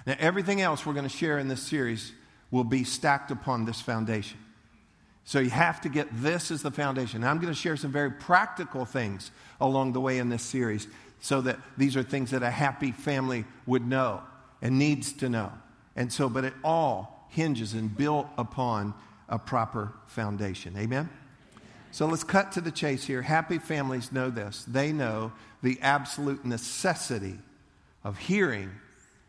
Now, 0.06 0.16
everything 0.18 0.60
else 0.60 0.84
we're 0.84 0.92
going 0.94 1.08
to 1.08 1.16
share 1.16 1.38
in 1.38 1.48
this 1.48 1.62
series 1.62 2.12
will 2.50 2.64
be 2.64 2.84
stacked 2.84 3.30
upon 3.30 3.64
this 3.64 3.80
foundation. 3.80 4.38
So 5.24 5.38
you 5.38 5.50
have 5.50 5.80
to 5.82 5.88
get 5.88 6.08
this 6.12 6.50
as 6.50 6.62
the 6.62 6.72
foundation. 6.72 7.20
Now, 7.20 7.30
I'm 7.30 7.38
going 7.38 7.52
to 7.52 7.58
share 7.58 7.76
some 7.76 7.92
very 7.92 8.10
practical 8.10 8.84
things 8.84 9.30
along 9.60 9.92
the 9.92 10.00
way 10.00 10.18
in 10.18 10.28
this 10.28 10.42
series. 10.42 10.88
so 11.22 11.40
that 11.40 11.58
these 11.78 11.96
are 11.96 12.02
things 12.02 12.32
that 12.32 12.42
a 12.42 12.50
happy 12.50 12.90
family 12.90 13.44
would 13.64 13.86
know 13.86 14.20
and 14.60 14.78
needs 14.78 15.12
to 15.14 15.28
know. 15.28 15.52
And 15.94 16.12
so, 16.12 16.28
but 16.28 16.44
it 16.44 16.52
all 16.64 17.11
hinges 17.32 17.72
and 17.72 17.94
built 17.96 18.26
upon 18.36 18.94
a 19.28 19.38
proper 19.38 19.92
foundation. 20.06 20.76
Amen? 20.76 21.08
So 21.90 22.06
let's 22.06 22.24
cut 22.24 22.52
to 22.52 22.60
the 22.60 22.70
chase 22.70 23.04
here. 23.04 23.22
Happy 23.22 23.58
families 23.58 24.12
know 24.12 24.30
this. 24.30 24.64
They 24.68 24.92
know 24.92 25.32
the 25.62 25.78
absolute 25.80 26.44
necessity 26.44 27.38
of 28.04 28.18
hearing 28.18 28.70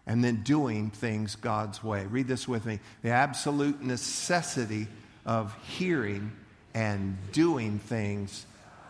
and 0.06 0.24
then 0.24 0.44
doing 0.44 0.89
things 0.89 1.36
God's 1.36 1.82
way. 1.82 2.06
Read 2.06 2.28
this 2.28 2.46
with 2.48 2.66
me. 2.66 2.80
The 3.04 3.12
absolute 3.12 3.82
necessity 3.82 4.88
of 5.26 5.56
hearing 5.63 6.34
and 6.74 7.18
doing 7.32 7.80
things 7.80 8.46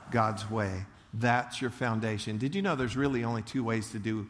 God's 0.10 0.50
way. 0.50 0.86
That's 1.14 1.62
your 1.62 1.70
foundation. 1.70 2.40
Did 2.40 2.56
you 2.56 2.64
know 2.64 2.76
there's 2.76 2.98
really 2.98 3.24
only 3.24 3.44
two 3.44 3.64
ways 3.64 3.92
to 3.92 4.00
do 4.00 4.28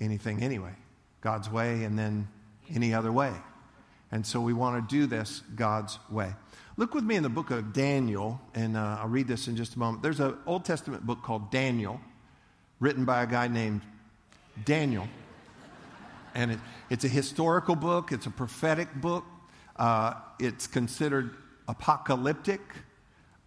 anything 0.00 0.42
anyway? 0.42 0.72
God's 1.20 1.50
way 1.50 1.84
and 1.84 1.98
then 1.98 2.28
any 2.74 2.94
other 2.94 3.12
way. 3.12 3.32
And 4.16 4.24
so 4.24 4.40
we 4.40 4.54
want 4.54 4.88
to 4.88 4.96
do 4.96 5.04
this 5.04 5.42
God's 5.56 5.98
way. 6.10 6.32
Look 6.78 6.94
with 6.94 7.04
me 7.04 7.16
in 7.16 7.22
the 7.22 7.28
book 7.28 7.50
of 7.50 7.74
Daniel, 7.74 8.40
and 8.54 8.74
uh, 8.74 9.00
I'll 9.02 9.08
read 9.08 9.28
this 9.28 9.46
in 9.46 9.56
just 9.56 9.74
a 9.74 9.78
moment. 9.78 10.02
There's 10.02 10.20
an 10.20 10.38
Old 10.46 10.64
Testament 10.64 11.04
book 11.04 11.22
called 11.22 11.50
Daniel, 11.50 12.00
written 12.80 13.04
by 13.04 13.22
a 13.22 13.26
guy 13.26 13.48
named 13.48 13.82
Daniel. 14.64 15.06
And 16.34 16.52
it, 16.52 16.58
it's 16.88 17.04
a 17.04 17.08
historical 17.08 17.76
book, 17.76 18.10
it's 18.10 18.24
a 18.24 18.30
prophetic 18.30 18.90
book, 18.94 19.26
uh, 19.78 20.14
it's 20.38 20.66
considered 20.66 21.36
apocalyptic, 21.68 22.62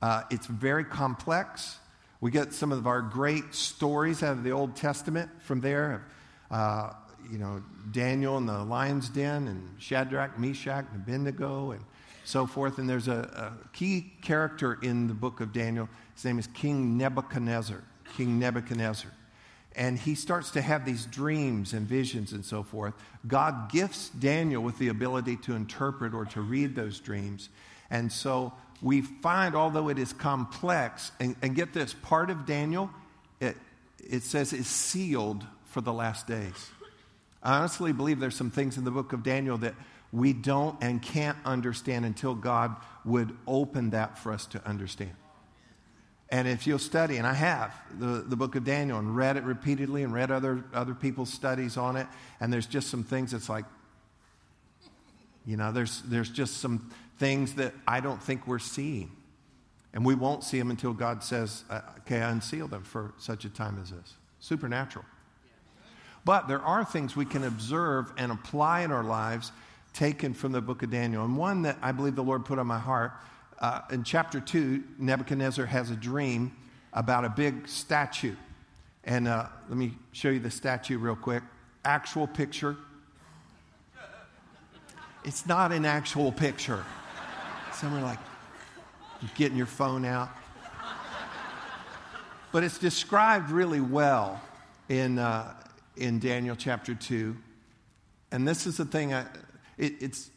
uh, 0.03 0.21
it's 0.29 0.45
very 0.45 0.83
complex. 0.83 1.79
We 2.21 2.29
get 2.29 2.53
some 2.53 2.71
of 2.71 2.85
our 2.85 3.01
great 3.01 3.55
stories 3.55 4.21
out 4.21 4.33
of 4.33 4.43
the 4.43 4.51
Old 4.51 4.75
Testament 4.75 5.31
from 5.41 5.61
there. 5.61 6.05
Uh, 6.51 6.91
you 7.31 7.37
know, 7.37 7.61
Daniel 7.91 8.37
in 8.37 8.45
the 8.45 8.63
lion's 8.63 9.09
den, 9.09 9.47
and 9.47 9.69
Shadrach, 9.79 10.37
Meshach, 10.39 10.85
and 10.91 11.01
Abednego, 11.01 11.71
and 11.71 11.81
so 12.23 12.45
forth. 12.45 12.77
And 12.77 12.89
there's 12.89 13.07
a, 13.07 13.57
a 13.63 13.67
key 13.73 14.13
character 14.21 14.77
in 14.81 15.07
the 15.07 15.13
book 15.13 15.41
of 15.41 15.51
Daniel. 15.51 15.89
His 16.15 16.25
name 16.25 16.39
is 16.39 16.47
King 16.47 16.97
Nebuchadnezzar. 16.97 17.83
King 18.15 18.39
Nebuchadnezzar. 18.39 19.11
And 19.75 19.97
he 19.97 20.15
starts 20.15 20.51
to 20.51 20.61
have 20.61 20.85
these 20.85 21.05
dreams 21.05 21.73
and 21.73 21.87
visions 21.87 22.33
and 22.33 22.43
so 22.43 22.63
forth. 22.63 22.93
God 23.27 23.71
gifts 23.71 24.09
Daniel 24.09 24.61
with 24.61 24.77
the 24.77 24.89
ability 24.89 25.37
to 25.37 25.55
interpret 25.55 26.13
or 26.13 26.25
to 26.25 26.41
read 26.41 26.75
those 26.75 26.99
dreams. 26.99 27.49
And 27.89 28.11
so 28.11 28.51
we 28.81 29.01
find, 29.01 29.55
although 29.55 29.89
it 29.89 29.99
is 29.99 30.11
complex, 30.11 31.11
and, 31.19 31.35
and 31.41 31.55
get 31.55 31.73
this 31.73 31.93
part 31.93 32.29
of 32.29 32.45
Daniel, 32.45 32.89
it, 33.39 33.57
it 34.09 34.23
says 34.23 34.53
is 34.53 34.67
sealed 34.67 35.45
for 35.65 35.81
the 35.81 35.93
last 35.93 36.27
days. 36.27 36.71
I 37.41 37.57
honestly 37.57 37.93
believe 37.93 38.19
there's 38.19 38.35
some 38.35 38.51
things 38.51 38.77
in 38.77 38.83
the 38.83 38.91
book 38.91 39.13
of 39.13 39.23
Daniel 39.23 39.57
that 39.59 39.75
we 40.11 40.33
don't 40.33 40.77
and 40.81 41.01
can't 41.01 41.37
understand 41.45 42.05
until 42.05 42.35
God 42.35 42.75
would 43.05 43.35
open 43.47 43.91
that 43.91 44.17
for 44.17 44.31
us 44.31 44.45
to 44.47 44.65
understand. 44.67 45.13
And 46.31 46.47
if 46.47 46.67
you'll 46.67 46.77
study, 46.77 47.17
and 47.17 47.25
I 47.25 47.33
have 47.33 47.73
the, 47.97 48.23
the 48.27 48.35
book 48.35 48.55
of 48.55 48.63
Daniel 48.63 48.99
and 48.99 49.15
read 49.15 49.37
it 49.37 49.43
repeatedly 49.43 50.03
and 50.03 50.13
read 50.13 50.29
other, 50.29 50.63
other 50.73 50.93
people's 50.93 51.31
studies 51.31 51.75
on 51.75 51.95
it, 51.95 52.07
and 52.39 52.53
there's 52.53 52.67
just 52.67 52.89
some 52.89 53.03
things 53.03 53.31
that's 53.31 53.49
like, 53.49 53.65
you 55.45 55.57
know, 55.57 55.71
there's, 55.71 56.01
there's 56.03 56.29
just 56.29 56.57
some 56.57 56.91
things 57.17 57.55
that 57.55 57.73
I 57.87 57.99
don't 57.99 58.21
think 58.21 58.45
we're 58.45 58.59
seeing. 58.59 59.11
And 59.91 60.05
we 60.05 60.13
won't 60.13 60.43
see 60.43 60.59
them 60.59 60.69
until 60.69 60.93
God 60.93 61.23
says, 61.23 61.63
uh, 61.69 61.81
okay, 61.99 62.21
I 62.21 62.29
unseal 62.29 62.67
them 62.67 62.83
for 62.83 63.13
such 63.17 63.45
a 63.45 63.49
time 63.49 63.79
as 63.81 63.89
this. 63.89 64.13
Supernatural. 64.39 65.05
But 66.29 66.47
there 66.47 66.61
are 66.61 66.85
things 66.85 67.15
we 67.15 67.25
can 67.25 67.43
observe 67.43 68.13
and 68.15 68.31
apply 68.31 68.81
in 68.81 68.91
our 68.91 69.03
lives 69.03 69.51
taken 69.95 70.35
from 70.35 70.51
the 70.51 70.61
book 70.61 70.83
of 70.83 70.91
Daniel. 70.91 71.25
And 71.25 71.35
one 71.35 71.63
that 71.63 71.79
I 71.81 71.91
believe 71.91 72.15
the 72.15 72.23
Lord 72.23 72.45
put 72.45 72.59
on 72.59 72.67
my 72.67 72.77
heart 72.77 73.13
uh, 73.57 73.81
in 73.91 74.03
chapter 74.03 74.39
2, 74.39 74.83
Nebuchadnezzar 74.99 75.65
has 75.65 75.89
a 75.89 75.95
dream 75.95 76.55
about 76.93 77.25
a 77.25 77.29
big 77.29 77.67
statue. 77.67 78.35
And 79.05 79.27
uh, 79.27 79.47
let 79.69 79.75
me 79.75 79.93
show 80.11 80.29
you 80.29 80.39
the 80.39 80.51
statue 80.51 80.99
real 80.99 81.15
quick. 81.15 81.41
Actual 81.83 82.27
picture. 82.27 82.77
It's 85.25 85.47
not 85.47 85.71
an 85.71 85.83
actual 85.83 86.31
picture. 86.31 86.85
Some 87.73 87.95
are 87.95 88.03
like, 88.03 88.19
getting 89.33 89.57
your 89.57 89.65
phone 89.65 90.05
out. 90.05 90.29
But 92.51 92.63
it's 92.63 92.77
described 92.77 93.49
really 93.49 93.81
well 93.81 94.39
in, 94.89 95.17
uh, 95.17 95.55
in 95.99 96.19
Daniel 96.19 96.55
chapter 96.55 96.95
2. 96.95 97.35
And 98.31 98.47
this 98.47 98.65
is 98.65 98.77
the 98.77 98.85
thing, 98.85 99.13
I, 99.13 99.25
it, 99.77 100.01
it's 100.01 100.29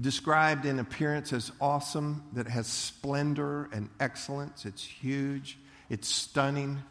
described 0.00 0.64
in 0.64 0.78
appearance 0.78 1.32
as 1.32 1.52
awesome, 1.60 2.24
that 2.32 2.48
has 2.48 2.66
splendor 2.66 3.68
and 3.72 3.90
excellence. 3.98 4.64
It's 4.64 4.82
huge, 4.84 5.58
it's 5.88 6.08
stunning. 6.08 6.82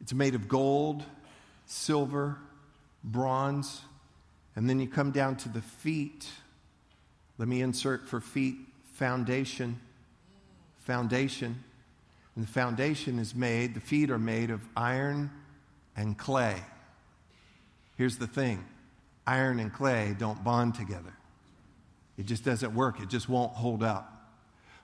It's 0.00 0.12
made 0.12 0.34
of 0.34 0.48
gold, 0.48 1.02
silver, 1.66 2.38
bronze. 3.02 3.80
And 4.54 4.68
then 4.68 4.78
you 4.78 4.88
come 4.88 5.10
down 5.10 5.36
to 5.36 5.48
the 5.48 5.62
feet. 5.62 6.28
Let 7.38 7.48
me 7.48 7.60
insert 7.62 8.08
for 8.08 8.20
feet 8.20 8.56
foundation. 8.94 9.80
Foundation. 10.80 11.62
And 12.34 12.44
the 12.44 12.50
foundation 12.50 13.18
is 13.18 13.34
made, 13.34 13.74
the 13.74 13.80
feet 13.80 14.10
are 14.10 14.18
made 14.18 14.50
of 14.50 14.60
iron 14.76 15.30
and 15.96 16.16
clay. 16.16 16.62
Here's 17.96 18.18
the 18.18 18.26
thing 18.26 18.64
iron 19.26 19.58
and 19.58 19.72
clay 19.72 20.14
don't 20.18 20.42
bond 20.44 20.74
together. 20.74 21.12
It 22.16 22.26
just 22.26 22.44
doesn't 22.44 22.74
work, 22.74 23.00
it 23.00 23.08
just 23.08 23.28
won't 23.28 23.52
hold 23.52 23.82
up. 23.82 24.12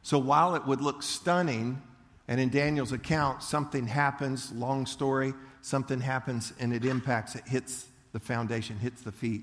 So 0.03 0.19
while 0.19 0.57
it 0.57 0.67
would 0.67 0.81
look 0.81 1.03
stunning, 1.03 1.81
and 2.29 2.41
in 2.41 2.51
Daniel's 2.51 2.93
account, 2.93 3.43
something 3.43 3.87
happens, 3.87 4.53
long 4.53 4.87
story, 4.87 5.35
something 5.61 6.01
happens 6.01 6.53
and 6.59 6.73
it 6.73 6.85
impacts, 6.85 7.35
it 7.35 7.45
hits 7.47 7.87
the 8.13 8.21
foundation, 8.21 8.79
hits 8.79 9.03
the 9.03 9.13
feet. 9.13 9.43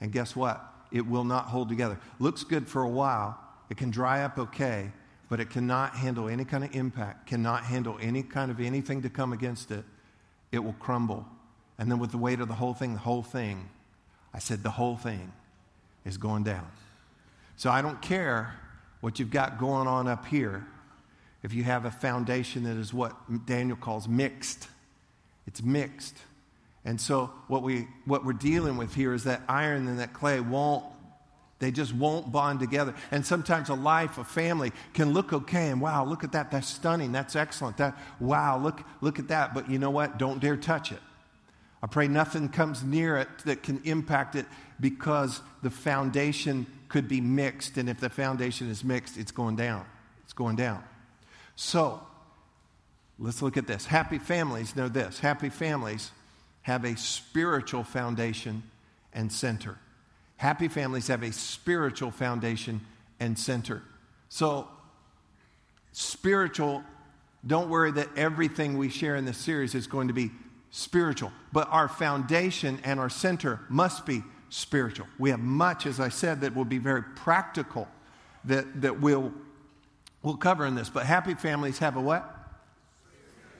And 0.00 0.12
guess 0.12 0.36
what? 0.36 0.62
It 0.92 1.06
will 1.06 1.24
not 1.24 1.46
hold 1.46 1.68
together. 1.68 1.98
Looks 2.18 2.44
good 2.44 2.68
for 2.68 2.82
a 2.82 2.88
while, 2.88 3.38
it 3.68 3.76
can 3.76 3.90
dry 3.90 4.22
up 4.22 4.38
okay, 4.38 4.92
but 5.28 5.40
it 5.40 5.50
cannot 5.50 5.96
handle 5.96 6.28
any 6.28 6.44
kind 6.44 6.64
of 6.64 6.74
impact, 6.74 7.26
cannot 7.26 7.64
handle 7.64 7.98
any 8.00 8.22
kind 8.22 8.50
of 8.50 8.60
anything 8.60 9.02
to 9.02 9.10
come 9.10 9.32
against 9.32 9.70
it. 9.70 9.84
It 10.52 10.60
will 10.60 10.74
crumble. 10.74 11.26
And 11.78 11.90
then 11.90 11.98
with 11.98 12.10
the 12.10 12.18
weight 12.18 12.40
of 12.40 12.48
the 12.48 12.54
whole 12.54 12.74
thing, 12.74 12.94
the 12.94 13.00
whole 13.00 13.22
thing, 13.22 13.68
I 14.32 14.38
said, 14.38 14.62
the 14.62 14.70
whole 14.70 14.96
thing 14.96 15.32
is 16.04 16.16
going 16.16 16.44
down. 16.44 16.66
So 17.56 17.70
I 17.70 17.82
don't 17.82 18.00
care 18.00 18.54
what 19.00 19.18
you've 19.18 19.30
got 19.30 19.58
going 19.58 19.86
on 19.86 20.08
up 20.08 20.26
here 20.26 20.66
if 21.42 21.52
you 21.52 21.64
have 21.64 21.84
a 21.84 21.90
foundation 21.90 22.64
that 22.64 22.76
is 22.76 22.92
what 22.92 23.14
Daniel 23.46 23.76
calls 23.76 24.08
mixed. 24.08 24.68
It's 25.46 25.62
mixed. 25.62 26.16
And 26.84 27.00
so 27.00 27.30
what 27.48 27.62
we 27.62 27.88
what 28.04 28.24
we're 28.24 28.32
dealing 28.32 28.76
with 28.76 28.94
here 28.94 29.12
is 29.12 29.24
that 29.24 29.42
iron 29.48 29.88
and 29.88 29.98
that 29.98 30.12
clay 30.12 30.40
won't 30.40 30.84
they 31.58 31.70
just 31.70 31.94
won't 31.94 32.30
bond 32.30 32.60
together. 32.60 32.94
And 33.10 33.24
sometimes 33.24 33.70
a 33.70 33.74
life, 33.74 34.18
a 34.18 34.24
family 34.24 34.72
can 34.92 35.12
look 35.12 35.32
okay 35.32 35.70
and 35.70 35.80
wow, 35.80 36.04
look 36.04 36.22
at 36.22 36.32
that. 36.32 36.50
That's 36.50 36.68
stunning. 36.68 37.12
That's 37.12 37.34
excellent. 37.34 37.78
That 37.78 37.98
wow, 38.20 38.58
look 38.58 38.82
look 39.00 39.18
at 39.18 39.28
that. 39.28 39.54
But 39.54 39.70
you 39.70 39.78
know 39.78 39.90
what? 39.90 40.18
Don't 40.18 40.40
dare 40.40 40.56
touch 40.56 40.92
it. 40.92 41.00
I 41.82 41.86
pray 41.86 42.08
nothing 42.08 42.48
comes 42.48 42.82
near 42.82 43.18
it 43.18 43.28
that 43.44 43.62
can 43.62 43.80
impact 43.84 44.34
it 44.34 44.46
because 44.80 45.40
the 45.62 45.70
foundation 45.70 46.66
could 46.88 47.08
be 47.08 47.20
mixed. 47.20 47.76
And 47.76 47.88
if 47.88 48.00
the 48.00 48.08
foundation 48.08 48.70
is 48.70 48.82
mixed, 48.82 49.16
it's 49.16 49.32
going 49.32 49.56
down. 49.56 49.84
It's 50.24 50.32
going 50.32 50.56
down. 50.56 50.82
So, 51.54 52.00
let's 53.18 53.42
look 53.42 53.56
at 53.56 53.66
this. 53.66 53.86
Happy 53.86 54.18
families 54.18 54.74
know 54.76 54.88
this. 54.88 55.18
Happy 55.18 55.48
families 55.48 56.10
have 56.62 56.84
a 56.84 56.96
spiritual 56.96 57.84
foundation 57.84 58.62
and 59.12 59.30
center. 59.30 59.78
Happy 60.36 60.68
families 60.68 61.06
have 61.08 61.22
a 61.22 61.32
spiritual 61.32 62.10
foundation 62.10 62.80
and 63.20 63.38
center. 63.38 63.82
So, 64.28 64.68
spiritual, 65.92 66.82
don't 67.46 67.70
worry 67.70 67.92
that 67.92 68.08
everything 68.16 68.76
we 68.76 68.88
share 68.88 69.16
in 69.16 69.24
this 69.24 69.38
series 69.38 69.74
is 69.74 69.86
going 69.86 70.08
to 70.08 70.14
be 70.14 70.30
spiritual, 70.70 71.32
but 71.52 71.68
our 71.70 71.88
foundation 71.88 72.80
and 72.84 73.00
our 73.00 73.08
center 73.08 73.60
must 73.68 74.04
be 74.06 74.22
spiritual. 74.48 75.06
We 75.18 75.30
have 75.30 75.40
much, 75.40 75.86
as 75.86 76.00
I 76.00 76.08
said, 76.08 76.42
that 76.42 76.54
will 76.54 76.64
be 76.64 76.78
very 76.78 77.02
practical 77.02 77.88
that, 78.44 78.82
that 78.82 79.00
we'll, 79.00 79.32
we'll 80.22 80.36
cover 80.36 80.66
in 80.66 80.74
this. 80.74 80.88
But 80.88 81.06
happy 81.06 81.34
families 81.34 81.78
have 81.78 81.96
a 81.96 82.00
what? 82.00 82.32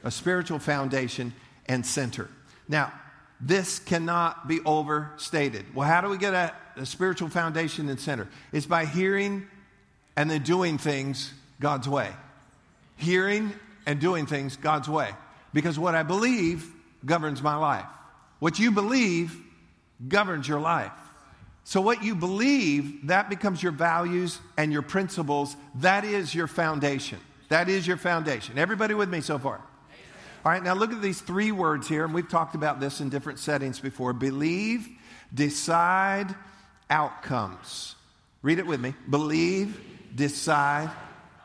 A 0.04 0.10
spiritual 0.10 0.58
foundation 0.58 1.32
and 1.66 1.84
center. 1.84 2.28
Now, 2.68 2.92
this 3.40 3.78
cannot 3.78 4.48
be 4.48 4.60
overstated. 4.64 5.74
Well, 5.74 5.88
how 5.88 6.00
do 6.00 6.08
we 6.08 6.18
get 6.18 6.34
a, 6.34 6.54
a 6.76 6.86
spiritual 6.86 7.28
foundation 7.28 7.88
and 7.88 8.00
center? 8.00 8.28
It's 8.52 8.66
by 8.66 8.86
hearing 8.86 9.46
and 10.16 10.30
then 10.30 10.42
doing 10.42 10.78
things 10.78 11.32
God's 11.60 11.88
way. 11.88 12.10
Hearing 12.96 13.52
and 13.84 14.00
doing 14.00 14.26
things 14.26 14.56
God's 14.56 14.88
way. 14.88 15.10
Because 15.52 15.78
what 15.78 15.94
I 15.94 16.02
believe 16.02 16.70
governs 17.06 17.42
my 17.42 17.56
life. 17.56 17.86
What 18.38 18.58
you 18.58 18.70
believe 18.70 19.34
governs 20.06 20.46
your 20.46 20.60
life. 20.60 20.92
So, 21.64 21.80
what 21.80 22.04
you 22.04 22.14
believe, 22.14 23.08
that 23.08 23.28
becomes 23.28 23.62
your 23.62 23.72
values 23.72 24.38
and 24.56 24.72
your 24.72 24.82
principles. 24.82 25.56
That 25.76 26.04
is 26.04 26.34
your 26.34 26.46
foundation. 26.46 27.18
That 27.48 27.68
is 27.68 27.86
your 27.86 27.96
foundation. 27.96 28.58
Everybody 28.58 28.94
with 28.94 29.08
me 29.08 29.20
so 29.20 29.38
far? 29.38 29.60
All 30.44 30.52
right, 30.52 30.62
now 30.62 30.74
look 30.74 30.92
at 30.92 31.02
these 31.02 31.20
three 31.20 31.50
words 31.50 31.88
here, 31.88 32.04
and 32.04 32.14
we've 32.14 32.28
talked 32.28 32.54
about 32.54 32.78
this 32.78 33.00
in 33.00 33.08
different 33.08 33.40
settings 33.40 33.80
before 33.80 34.12
believe, 34.12 34.88
decide, 35.34 36.32
outcomes. 36.88 37.96
Read 38.42 38.60
it 38.60 38.66
with 38.66 38.80
me. 38.80 38.94
Believe, 39.10 39.80
decide, 40.14 40.88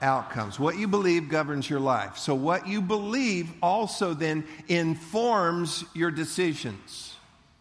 outcomes. 0.02 0.60
What 0.60 0.78
you 0.78 0.88
believe 0.88 1.30
governs 1.30 1.70
your 1.70 1.80
life. 1.80 2.18
So, 2.18 2.36
what 2.36 2.68
you 2.68 2.82
believe 2.82 3.52
also 3.62 4.14
then 4.14 4.46
informs 4.68 5.84
your 5.94 6.12
decisions. 6.12 7.16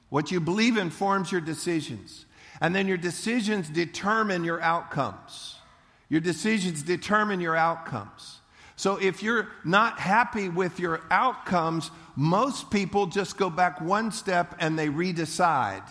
What 0.09 0.31
you 0.31 0.40
believe 0.40 0.76
informs 0.76 1.31
your 1.31 1.40
decisions. 1.40 2.26
And 2.61 2.74
then 2.74 2.87
your 2.87 2.98
decisions 2.98 3.68
determine 3.68 4.44
your 4.44 4.61
outcomes. 4.61 5.57
Your 6.09 6.20
decisions 6.20 6.83
determine 6.83 7.40
your 7.40 7.57
outcomes. 7.57 8.40
So 8.81 8.96
if 8.96 9.22
you're 9.22 9.48
not 9.62 10.00
happy 10.00 10.48
with 10.48 10.81
your 10.81 11.03
outcomes, 11.11 11.90
most 12.16 12.70
people 12.70 13.07
just 13.07 13.37
go 13.37 13.50
back 13.50 13.79
one 13.81 14.11
step 14.11 14.55
and 14.59 14.79
they 14.79 14.88
redecide. 14.88 15.83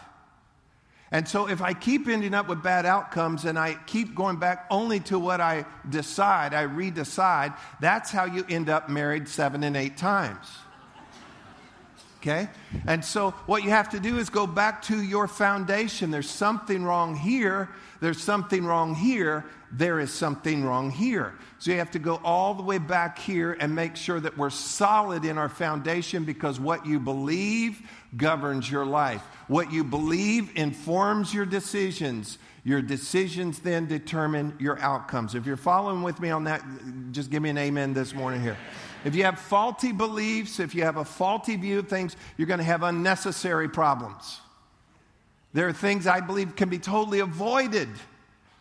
And 1.11 1.27
so 1.27 1.49
if 1.49 1.61
I 1.61 1.73
keep 1.73 2.07
ending 2.07 2.35
up 2.35 2.47
with 2.47 2.61
bad 2.61 2.85
outcomes 2.85 3.45
and 3.45 3.57
I 3.57 3.77
keep 3.87 4.13
going 4.13 4.37
back 4.37 4.67
only 4.69 4.99
to 5.01 5.17
what 5.17 5.41
I 5.41 5.65
decide, 5.89 6.53
I 6.53 6.67
redecide, 6.67 7.57
that's 7.79 8.11
how 8.11 8.25
you 8.25 8.45
end 8.47 8.69
up 8.69 8.89
married 8.89 9.27
seven 9.27 9.63
and 9.63 9.75
eight 9.75 9.97
times. 9.97 10.47
Okay? 12.21 12.49
And 12.85 13.03
so 13.03 13.31
what 13.45 13.63
you 13.63 13.69
have 13.69 13.89
to 13.89 13.99
do 13.99 14.17
is 14.17 14.29
go 14.29 14.45
back 14.45 14.81
to 14.83 15.01
your 15.01 15.27
foundation. 15.27 16.11
There's 16.11 16.29
something 16.29 16.83
wrong 16.83 17.15
here. 17.15 17.69
There's 18.01 18.21
something 18.21 18.65
wrong 18.65 18.93
here. 18.93 19.45
There 19.71 19.99
is 19.99 20.13
something 20.13 20.63
wrong 20.63 20.91
here. 20.91 21.33
So 21.59 21.71
you 21.71 21.77
have 21.77 21.91
to 21.91 21.99
go 21.99 22.19
all 22.23 22.53
the 22.53 22.63
way 22.63 22.77
back 22.77 23.19
here 23.19 23.55
and 23.59 23.73
make 23.73 23.95
sure 23.95 24.19
that 24.19 24.37
we're 24.37 24.49
solid 24.49 25.25
in 25.25 25.37
our 25.37 25.49
foundation 25.49 26.25
because 26.25 26.59
what 26.59 26.85
you 26.85 26.99
believe 26.99 27.81
governs 28.15 28.69
your 28.69 28.85
life. 28.85 29.21
What 29.47 29.71
you 29.71 29.83
believe 29.83 30.55
informs 30.55 31.33
your 31.33 31.45
decisions. 31.45 32.37
Your 32.63 32.81
decisions 32.81 33.59
then 33.59 33.87
determine 33.87 34.55
your 34.59 34.79
outcomes. 34.79 35.35
If 35.35 35.45
you're 35.45 35.57
following 35.57 36.03
with 36.03 36.19
me 36.19 36.29
on 36.29 36.43
that, 36.45 36.63
just 37.11 37.29
give 37.29 37.41
me 37.41 37.49
an 37.49 37.57
amen 37.57 37.93
this 37.93 38.13
morning 38.13 38.41
here. 38.41 38.57
If 39.05 39.15
you 39.15 39.23
have 39.23 39.39
faulty 39.39 39.91
beliefs, 39.91 40.59
if 40.59 40.75
you 40.75 40.83
have 40.83 40.97
a 40.97 41.05
faulty 41.05 41.55
view 41.55 41.79
of 41.79 41.87
things, 41.87 42.15
you're 42.37 42.47
going 42.47 42.59
to 42.59 42.63
have 42.65 42.83
unnecessary 42.83 43.69
problems. 43.69 44.41
There 45.53 45.67
are 45.67 45.73
things 45.73 46.05
I 46.05 46.19
believe 46.19 46.55
can 46.55 46.69
be 46.69 46.79
totally 46.79 47.19
avoided 47.19 47.89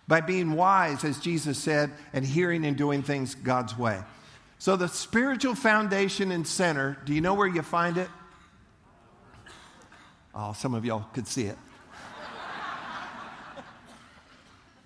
by 0.06 0.22
being 0.22 0.52
wise, 0.52 1.04
as 1.04 1.18
Jesus 1.18 1.58
said, 1.58 1.90
and 2.12 2.24
hearing 2.24 2.64
and 2.64 2.76
doing 2.76 3.02
things 3.02 3.34
God's 3.34 3.76
way. 3.76 4.00
So, 4.58 4.74
the 4.74 4.88
spiritual 4.88 5.54
foundation 5.54 6.32
and 6.32 6.46
center, 6.46 6.96
do 7.04 7.12
you 7.12 7.20
know 7.20 7.34
where 7.34 7.46
you 7.46 7.62
find 7.62 7.98
it? 7.98 8.08
Oh, 10.40 10.52
some 10.52 10.72
of 10.74 10.84
y'all 10.84 11.04
could 11.14 11.26
see 11.26 11.46
it. 11.46 11.58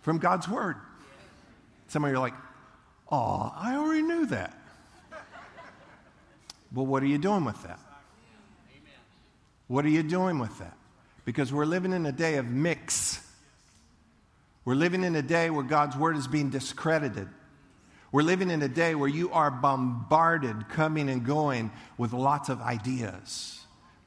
From 0.01 0.17
God's 0.17 0.49
Word. 0.49 0.77
Some 1.89 2.05
of 2.05 2.11
you 2.11 2.17
are 2.17 2.21
like, 2.21 2.33
oh, 3.11 3.53
I 3.55 3.77
already 3.77 4.01
knew 4.01 4.25
that. 4.27 4.59
Well, 6.73 6.87
what 6.87 7.03
are 7.03 7.07
you 7.07 7.19
doing 7.19 7.45
with 7.45 7.63
that? 7.65 7.79
What 9.69 9.85
are 9.85 9.91
you 9.91 10.03
doing 10.03 10.39
with 10.39 10.59
that? 10.59 10.75
Because 11.27 11.53
we're 11.53 11.67
living 11.67 11.93
in 11.93 12.07
a 12.07 12.13
day 12.13 12.37
of 12.37 12.47
mix. 12.47 13.23
We're 14.65 14.75
living 14.75 15.05
in 15.05 15.15
a 15.17 15.23
day 15.23 15.51
where 15.51 15.65
God's 15.65 15.99
word 15.99 16.17
is 16.17 16.27
being 16.27 16.49
discredited. 16.49 17.29
We're 18.11 18.23
living 18.23 18.51
in 18.51 18.63
a 18.63 18.69
day 18.69 18.95
where 18.95 19.09
you 19.09 19.31
are 19.33 19.51
bombarded, 19.51 20.71
coming 20.71 21.11
and 21.11 21.27
going, 21.27 21.73
with 21.99 22.15
lots 22.15 22.49
of 22.49 22.63
ideas 22.63 23.62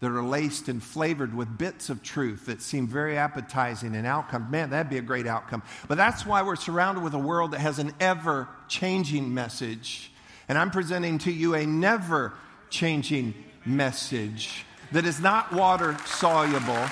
that 0.06 0.12
are 0.12 0.22
laced 0.22 0.70
and 0.70 0.84
flavored 0.84 1.34
with 1.34 1.58
bits 1.58 1.89
of 1.89 2.04
truth 2.04 2.46
that 2.46 2.62
seem 2.62 2.88
very 2.88 3.18
appetizing 3.18 3.96
and 3.96 4.06
outcome. 4.06 4.52
Man, 4.52 4.70
that'd 4.70 4.88
be 4.88 5.00
a 5.00 5.02
great 5.02 5.26
outcome. 5.26 5.63
But 5.88 5.96
that's 5.96 6.28
why 6.28 6.44
we're 6.44 6.58
surrounded 6.58 7.04
with 7.04 7.15
a 7.15 7.20
world 7.20 7.52
that 7.52 7.60
has 7.60 7.80
an 7.80 7.91
ever 8.00 8.48
changing 8.68 9.34
message. 9.34 10.12
And 10.48 10.60
I'm 10.60 10.70
presenting 10.70 11.18
to 11.20 11.32
you 11.32 11.56
a 11.56 11.65
never 11.65 12.36
changing 12.70 13.34
message 13.65 14.63
that 14.91 15.08
is 15.08 15.20
not 15.20 15.52
water 15.52 15.98
soluble, 16.06 16.86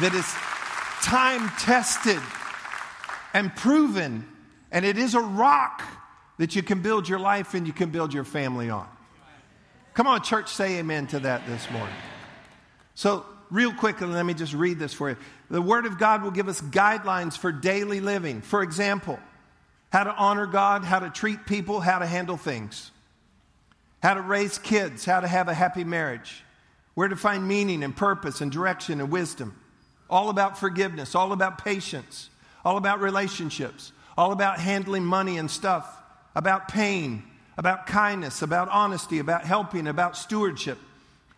that 0.00 0.10
is 0.12 0.26
time 1.04 1.48
tested 1.60 2.20
and 3.32 3.54
proven, 3.54 4.26
and 4.72 4.84
it 4.84 4.98
is 4.98 5.14
a 5.14 5.20
rock 5.20 5.84
that 6.38 6.56
you 6.56 6.64
can 6.64 6.82
build 6.82 7.08
your 7.08 7.20
life 7.20 7.54
and 7.54 7.64
you 7.64 7.72
can 7.72 7.90
build 7.90 8.12
your 8.12 8.24
family 8.24 8.70
on. 8.70 8.88
Come 9.98 10.06
on, 10.06 10.22
church, 10.22 10.48
say 10.48 10.78
amen 10.78 11.08
to 11.08 11.18
that 11.18 11.44
this 11.48 11.68
morning. 11.72 11.94
So, 12.94 13.26
real 13.50 13.72
quickly, 13.74 14.06
let 14.06 14.24
me 14.24 14.32
just 14.32 14.54
read 14.54 14.78
this 14.78 14.94
for 14.94 15.10
you. 15.10 15.16
The 15.50 15.60
Word 15.60 15.86
of 15.86 15.98
God 15.98 16.22
will 16.22 16.30
give 16.30 16.46
us 16.46 16.60
guidelines 16.60 17.36
for 17.36 17.50
daily 17.50 17.98
living. 18.00 18.40
For 18.40 18.62
example, 18.62 19.18
how 19.90 20.04
to 20.04 20.14
honor 20.14 20.46
God, 20.46 20.84
how 20.84 21.00
to 21.00 21.10
treat 21.10 21.46
people, 21.46 21.80
how 21.80 21.98
to 21.98 22.06
handle 22.06 22.36
things 22.36 22.92
how 24.00 24.14
to 24.14 24.20
raise 24.20 24.58
kids, 24.58 25.04
how 25.04 25.18
to 25.18 25.26
have 25.26 25.48
a 25.48 25.54
happy 25.54 25.82
marriage, 25.82 26.44
where 26.94 27.08
to 27.08 27.16
find 27.16 27.48
meaning 27.48 27.82
and 27.82 27.96
purpose 27.96 28.40
and 28.40 28.52
direction 28.52 29.00
and 29.00 29.10
wisdom. 29.10 29.58
All 30.08 30.30
about 30.30 30.56
forgiveness, 30.56 31.16
all 31.16 31.32
about 31.32 31.58
patience, 31.64 32.30
all 32.64 32.76
about 32.76 33.00
relationships, 33.00 33.90
all 34.16 34.30
about 34.30 34.60
handling 34.60 35.04
money 35.04 35.36
and 35.36 35.50
stuff, 35.50 36.00
about 36.36 36.68
pain, 36.68 37.24
about 37.58 37.86
kindness, 37.86 38.40
about 38.40 38.70
honesty, 38.70 39.18
about 39.18 39.44
helping, 39.44 39.86
about 39.86 40.16
stewardship, 40.16 40.78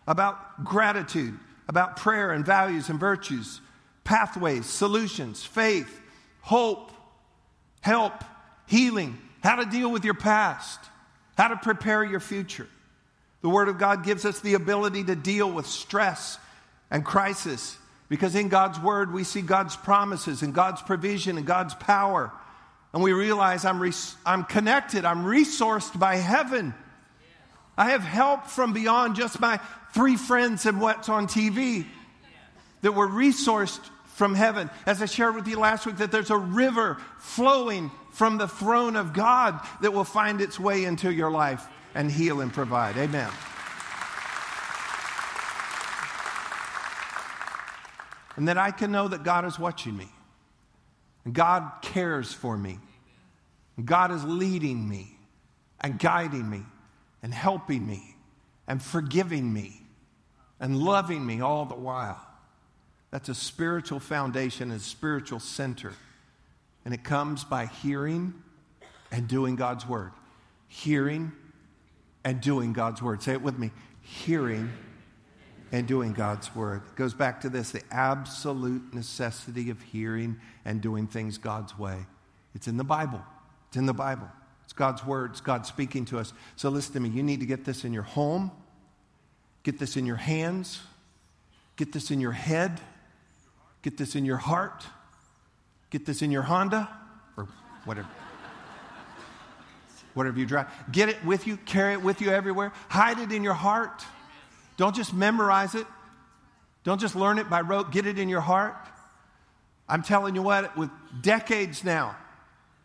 about 0.07 0.63
gratitude, 0.63 1.37
about 1.67 1.97
prayer 1.97 2.31
and 2.31 2.45
values 2.45 2.87
and 2.87 2.97
virtues, 2.97 3.59
pathways, 4.05 4.65
solutions, 4.65 5.43
faith, 5.43 5.99
hope, 6.39 6.93
help, 7.81 8.23
healing, 8.67 9.17
how 9.43 9.57
to 9.57 9.65
deal 9.65 9.91
with 9.91 10.05
your 10.05 10.13
past 10.13 10.79
how 11.41 11.47
to 11.47 11.57
prepare 11.57 12.03
your 12.03 12.19
future. 12.19 12.67
The 13.41 13.49
Word 13.49 13.67
of 13.67 13.79
God 13.79 14.03
gives 14.03 14.25
us 14.25 14.39
the 14.41 14.53
ability 14.53 15.05
to 15.05 15.15
deal 15.15 15.51
with 15.51 15.65
stress 15.65 16.37
and 16.91 17.03
crisis 17.03 17.77
because 18.09 18.35
in 18.35 18.47
God's 18.49 18.79
Word 18.79 19.11
we 19.11 19.23
see 19.23 19.41
God's 19.41 19.75
promises 19.75 20.43
and 20.43 20.53
God's 20.53 20.83
provision 20.83 21.37
and 21.37 21.47
God's 21.47 21.73
power. 21.73 22.31
And 22.93 23.01
we 23.01 23.13
realize 23.13 23.63
I'm, 23.63 23.81
res- 23.81 24.15
I'm 24.25 24.43
connected, 24.43 25.05
I'm 25.05 25.23
resourced 25.23 25.97
by 25.97 26.17
heaven. 26.17 26.73
I 27.77 27.91
have 27.91 28.01
help 28.01 28.47
from 28.47 28.73
beyond 28.73 29.15
just 29.15 29.39
my 29.39 29.59
three 29.93 30.17
friends 30.17 30.65
and 30.65 30.81
what's 30.81 31.09
on 31.09 31.27
TV 31.27 31.85
that 32.81 32.91
were 32.91 33.07
resourced 33.07 33.79
from 34.15 34.35
heaven. 34.35 34.69
As 34.85 35.01
I 35.01 35.05
shared 35.05 35.35
with 35.35 35.47
you 35.47 35.57
last 35.57 35.85
week, 35.85 35.97
that 35.97 36.11
there's 36.11 36.29
a 36.29 36.37
river 36.37 36.97
flowing 37.17 37.91
from 38.11 38.37
the 38.37 38.47
throne 38.47 38.95
of 38.95 39.13
God 39.13 39.59
that 39.81 39.93
will 39.93 40.03
find 40.03 40.41
its 40.41 40.59
way 40.59 40.83
into 40.83 41.11
your 41.11 41.31
life 41.31 41.65
and 41.95 42.11
heal 42.11 42.41
and 42.41 42.53
provide. 42.53 42.97
Amen. 42.97 43.29
And 48.35 48.47
that 48.47 48.57
I 48.57 48.71
can 48.71 48.91
know 48.91 49.07
that 49.07 49.23
God 49.23 49.45
is 49.45 49.57
watching 49.57 49.95
me. 49.95 50.07
And 51.25 51.33
God 51.33 51.69
cares 51.81 52.33
for 52.33 52.57
me. 52.57 52.79
And 53.77 53.85
God 53.85 54.11
is 54.11 54.23
leading 54.23 54.87
me 54.87 55.17
and 55.79 55.97
guiding 55.97 56.49
me 56.49 56.63
and 57.23 57.33
helping 57.33 57.85
me 57.85 58.15
and 58.67 58.81
forgiving 58.81 59.51
me 59.51 59.81
and 60.59 60.77
loving 60.77 61.25
me 61.25 61.41
all 61.41 61.65
the 61.65 61.75
while. 61.75 62.19
That's 63.11 63.29
a 63.29 63.35
spiritual 63.35 63.99
foundation, 63.99 64.71
a 64.71 64.79
spiritual 64.79 65.39
center. 65.39 65.93
And 66.85 66.93
it 66.93 67.03
comes 67.03 67.43
by 67.43 67.65
hearing 67.65 68.33
and 69.11 69.27
doing 69.27 69.55
God's 69.55 69.87
word. 69.87 70.11
Hearing 70.67 71.31
and 72.23 72.39
doing 72.39 72.73
God's 72.73 73.01
word. 73.01 73.21
Say 73.21 73.33
it 73.33 73.41
with 73.41 73.57
me 73.59 73.71
hearing 74.01 74.71
and 75.71 75.87
doing 75.87 76.13
God's 76.13 76.53
word. 76.55 76.81
It 76.87 76.95
goes 76.95 77.13
back 77.13 77.41
to 77.41 77.49
this 77.49 77.71
the 77.71 77.81
absolute 77.91 78.93
necessity 78.93 79.69
of 79.69 79.81
hearing 79.81 80.37
and 80.65 80.81
doing 80.81 81.07
things 81.07 81.37
God's 81.37 81.77
way. 81.77 82.05
It's 82.53 82.67
in 82.67 82.77
the 82.77 82.83
Bible. 82.83 83.21
It's 83.69 83.77
in 83.77 83.85
the 83.85 83.93
Bible. 83.93 84.27
It's 84.63 84.73
God's 84.73 85.05
word. 85.05 85.31
It's 85.31 85.41
God 85.41 85.65
speaking 85.65 86.05
to 86.05 86.19
us. 86.19 86.33
So 86.55 86.69
listen 86.69 86.93
to 86.93 86.99
me. 86.99 87.09
You 87.09 87.23
need 87.23 87.39
to 87.39 87.45
get 87.45 87.65
this 87.65 87.85
in 87.85 87.93
your 87.93 88.03
home, 88.03 88.51
get 89.63 89.79
this 89.79 89.97
in 89.97 90.05
your 90.05 90.17
hands, 90.17 90.81
get 91.77 91.93
this 91.93 92.11
in 92.11 92.19
your 92.19 92.31
head, 92.31 92.79
get 93.81 93.97
this 93.97 94.15
in 94.15 94.25
your 94.25 94.37
heart. 94.37 94.85
Get 95.91 96.05
this 96.05 96.21
in 96.21 96.31
your 96.31 96.41
Honda 96.41 96.89
or 97.37 97.47
whatever. 97.83 98.07
whatever 100.13 100.39
you 100.39 100.45
drive. 100.45 100.67
Get 100.91 101.09
it 101.09 101.23
with 101.23 101.45
you, 101.45 101.57
carry 101.57 101.93
it 101.93 102.01
with 102.01 102.21
you 102.21 102.31
everywhere. 102.31 102.71
Hide 102.89 103.19
it 103.19 103.31
in 103.31 103.43
your 103.43 103.53
heart. 103.53 104.03
Don't 104.81 104.95
just 104.95 105.13
memorize 105.13 105.75
it. 105.75 105.85
Don't 106.83 106.99
just 106.99 107.15
learn 107.15 107.37
it 107.37 107.51
by 107.51 107.61
rote, 107.61 107.91
get 107.91 108.07
it 108.07 108.17
in 108.17 108.29
your 108.29 108.41
heart. 108.41 108.75
I'm 109.87 110.01
telling 110.01 110.33
you 110.33 110.41
what, 110.41 110.75
with 110.75 110.89
decades 111.21 111.83
now, 111.83 112.15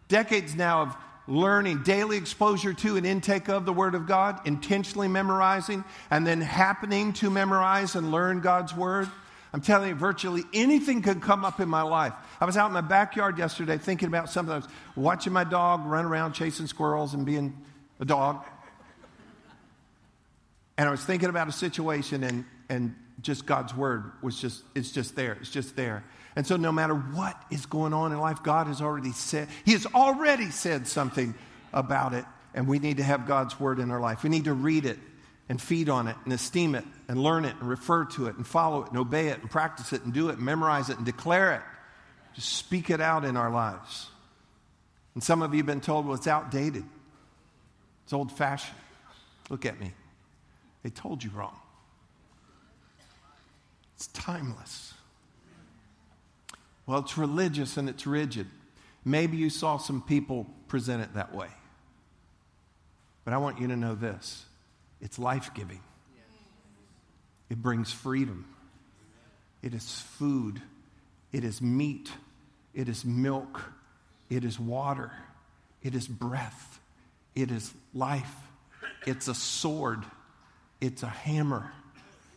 decades 0.06 0.54
now 0.54 0.82
of 0.82 0.96
learning, 1.26 1.84
daily 1.84 2.18
exposure 2.18 2.74
to 2.74 2.98
and 2.98 3.06
intake 3.06 3.48
of 3.48 3.64
the 3.64 3.72
Word 3.72 3.94
of 3.94 4.06
God, 4.06 4.46
intentionally 4.46 5.08
memorizing, 5.08 5.84
and 6.10 6.26
then 6.26 6.42
happening 6.42 7.14
to 7.14 7.30
memorize 7.30 7.94
and 7.94 8.12
learn 8.12 8.42
God's 8.42 8.76
Word. 8.76 9.08
I'm 9.54 9.62
telling 9.62 9.88
you, 9.88 9.94
virtually 9.94 10.42
anything 10.52 11.00
could 11.00 11.22
come 11.22 11.46
up 11.46 11.60
in 11.60 11.68
my 11.70 11.80
life. 11.80 12.12
I 12.42 12.44
was 12.44 12.58
out 12.58 12.66
in 12.66 12.74
my 12.74 12.82
backyard 12.82 13.38
yesterday 13.38 13.78
thinking 13.78 14.08
about 14.08 14.28
something. 14.28 14.52
I 14.52 14.58
was 14.58 14.68
watching 14.96 15.32
my 15.32 15.44
dog 15.44 15.86
run 15.86 16.04
around 16.04 16.34
chasing 16.34 16.66
squirrels 16.66 17.14
and 17.14 17.24
being 17.24 17.56
a 18.00 18.04
dog. 18.04 18.44
And 20.78 20.88
I 20.88 20.90
was 20.90 21.04
thinking 21.04 21.28
about 21.28 21.48
a 21.48 21.52
situation, 21.52 22.22
and, 22.22 22.44
and 22.68 22.94
just 23.20 23.46
God's 23.46 23.74
word 23.74 24.12
was 24.22 24.38
just, 24.40 24.62
it's 24.74 24.92
just 24.92 25.16
there. 25.16 25.36
It's 25.40 25.50
just 25.50 25.76
there. 25.76 26.04
And 26.34 26.46
so, 26.46 26.56
no 26.56 26.70
matter 26.70 26.94
what 26.94 27.40
is 27.50 27.64
going 27.64 27.94
on 27.94 28.12
in 28.12 28.20
life, 28.20 28.42
God 28.42 28.66
has 28.66 28.82
already 28.82 29.12
said, 29.12 29.48
He 29.64 29.72
has 29.72 29.86
already 29.86 30.50
said 30.50 30.86
something 30.86 31.34
about 31.72 32.12
it. 32.12 32.24
And 32.54 32.68
we 32.68 32.78
need 32.78 32.98
to 32.98 33.02
have 33.02 33.26
God's 33.26 33.58
word 33.58 33.78
in 33.78 33.90
our 33.90 34.00
life. 34.00 34.22
We 34.22 34.30
need 34.30 34.44
to 34.44 34.54
read 34.54 34.86
it 34.86 34.98
and 35.48 35.60
feed 35.60 35.88
on 35.88 36.08
it 36.08 36.16
and 36.24 36.32
esteem 36.32 36.74
it 36.74 36.84
and 37.08 37.22
learn 37.22 37.44
it 37.44 37.54
and 37.60 37.68
refer 37.68 38.04
to 38.04 38.26
it 38.26 38.36
and 38.36 38.46
follow 38.46 38.82
it 38.82 38.88
and 38.88 38.98
obey 38.98 39.28
it 39.28 39.40
and 39.40 39.50
practice 39.50 39.92
it 39.92 40.04
and 40.04 40.12
do 40.12 40.28
it 40.28 40.36
and 40.36 40.44
memorize 40.44 40.88
it 40.88 40.96
and 40.96 41.06
declare 41.06 41.54
it. 41.54 41.60
Just 42.34 42.54
speak 42.54 42.90
it 42.90 43.00
out 43.00 43.24
in 43.24 43.36
our 43.36 43.50
lives. 43.50 44.08
And 45.14 45.22
some 45.22 45.42
of 45.42 45.52
you 45.54 45.58
have 45.58 45.66
been 45.66 45.80
told, 45.80 46.06
well, 46.06 46.14
it's 46.14 46.26
outdated, 46.26 46.84
it's 48.04 48.12
old 48.12 48.32
fashioned. 48.32 48.76
Look 49.48 49.64
at 49.64 49.78
me. 49.80 49.92
They 50.86 50.90
told 50.90 51.24
you 51.24 51.30
wrong. 51.30 51.58
It's 53.96 54.06
timeless. 54.06 54.94
Well, 56.86 57.00
it's 57.00 57.18
religious 57.18 57.76
and 57.76 57.88
it's 57.88 58.06
rigid. 58.06 58.46
Maybe 59.04 59.36
you 59.36 59.50
saw 59.50 59.78
some 59.78 60.00
people 60.00 60.46
present 60.68 61.02
it 61.02 61.14
that 61.14 61.34
way. 61.34 61.48
But 63.24 63.34
I 63.34 63.38
want 63.38 63.60
you 63.60 63.66
to 63.66 63.74
know 63.74 63.96
this. 63.96 64.44
It's 65.00 65.18
life 65.18 65.54
giving, 65.54 65.80
it 67.50 67.60
brings 67.60 67.92
freedom, 67.92 68.46
it 69.64 69.74
is 69.74 69.90
food, 69.90 70.62
it 71.32 71.42
is 71.42 71.60
meat, 71.60 72.12
it 72.74 72.88
is 72.88 73.04
milk, 73.04 73.60
it 74.30 74.44
is 74.44 74.60
water, 74.60 75.10
it 75.82 75.96
is 75.96 76.06
breath, 76.06 76.78
it 77.34 77.50
is 77.50 77.74
life, 77.92 78.36
it's 79.04 79.26
a 79.26 79.34
sword, 79.34 80.04
it's 80.80 81.02
a 81.02 81.08
hammer, 81.08 81.72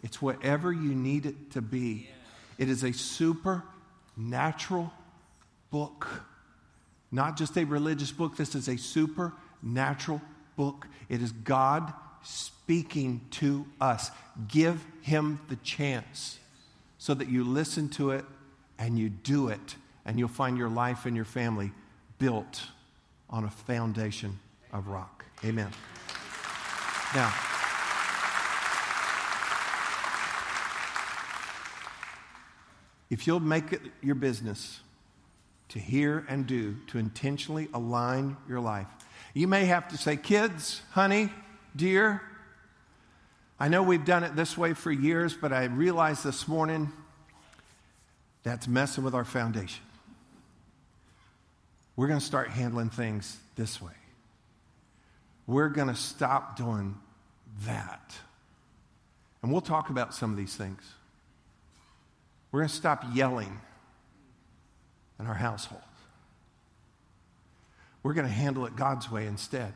it's 0.03 0.21
whatever 0.21 0.71
you 0.71 0.95
need 0.95 1.25
it 1.25 1.51
to 1.51 1.61
be. 1.61 2.09
It 2.57 2.69
is 2.69 2.83
a 2.83 2.93
supernatural 2.93 4.91
book. 5.71 6.07
Not 7.11 7.37
just 7.37 7.57
a 7.57 7.63
religious 7.63 8.11
book, 8.11 8.37
this 8.37 8.53
is 8.55 8.67
a 8.67 8.77
supernatural 8.77 10.21
book. 10.55 10.87
It 11.09 11.21
is 11.21 11.31
God 11.31 11.93
speaking 12.21 13.21
to 13.31 13.65
us. 13.81 14.11
Give 14.47 14.85
him 15.01 15.39
the 15.49 15.55
chance 15.57 16.37
so 16.97 17.13
that 17.13 17.29
you 17.29 17.43
listen 17.43 17.89
to 17.89 18.11
it 18.11 18.25
and 18.77 18.99
you 18.99 19.09
do 19.09 19.49
it, 19.49 19.75
and 20.05 20.17
you'll 20.17 20.29
find 20.29 20.57
your 20.57 20.69
life 20.69 21.05
and 21.05 21.15
your 21.15 21.25
family 21.25 21.71
built 22.17 22.63
on 23.29 23.43
a 23.43 23.49
foundation 23.49 24.39
of 24.71 24.87
rock. 24.87 25.25
Amen. 25.43 25.69
Now, 27.13 27.33
if 33.09 33.25
you'll 33.25 33.39
make 33.39 33.73
it 33.73 33.81
your 34.01 34.15
business 34.15 34.79
to 35.69 35.79
hear 35.79 36.25
and 36.27 36.47
do, 36.47 36.75
to 36.87 36.97
intentionally 36.97 37.67
align 37.73 38.37
your 38.47 38.59
life, 38.59 38.87
you 39.33 39.47
may 39.47 39.65
have 39.65 39.87
to 39.89 39.97
say, 39.97 40.17
kids, 40.17 40.81
honey, 40.91 41.29
dear, 41.75 42.21
I 43.59 43.67
know 43.67 43.83
we've 43.83 44.05
done 44.05 44.23
it 44.23 44.35
this 44.35 44.57
way 44.57 44.73
for 44.73 44.91
years, 44.91 45.33
but 45.33 45.51
I 45.51 45.65
realized 45.65 46.23
this 46.23 46.47
morning 46.47 46.91
that's 48.43 48.67
messing 48.67 49.03
with 49.03 49.13
our 49.13 49.25
foundation. 49.25 49.83
We're 51.95 52.07
going 52.07 52.19
to 52.19 52.25
start 52.25 52.49
handling 52.49 52.89
things 52.89 53.37
this 53.55 53.81
way. 53.81 53.91
We're 55.45 55.69
going 55.69 55.89
to 55.89 55.95
stop 55.95 56.55
doing 56.55 56.95
that. 57.65 58.15
And 59.41 59.51
we'll 59.51 59.61
talk 59.61 59.89
about 59.89 60.13
some 60.13 60.31
of 60.31 60.37
these 60.37 60.55
things. 60.55 60.81
We're 62.51 62.61
going 62.61 62.69
to 62.69 62.75
stop 62.75 63.05
yelling 63.13 63.59
in 65.19 65.27
our 65.27 65.33
household. 65.33 65.81
We're 68.01 68.13
going 68.13 68.27
to 68.27 68.33
handle 68.33 68.65
it 68.65 68.75
God's 68.75 69.11
way 69.11 69.27
instead. 69.27 69.73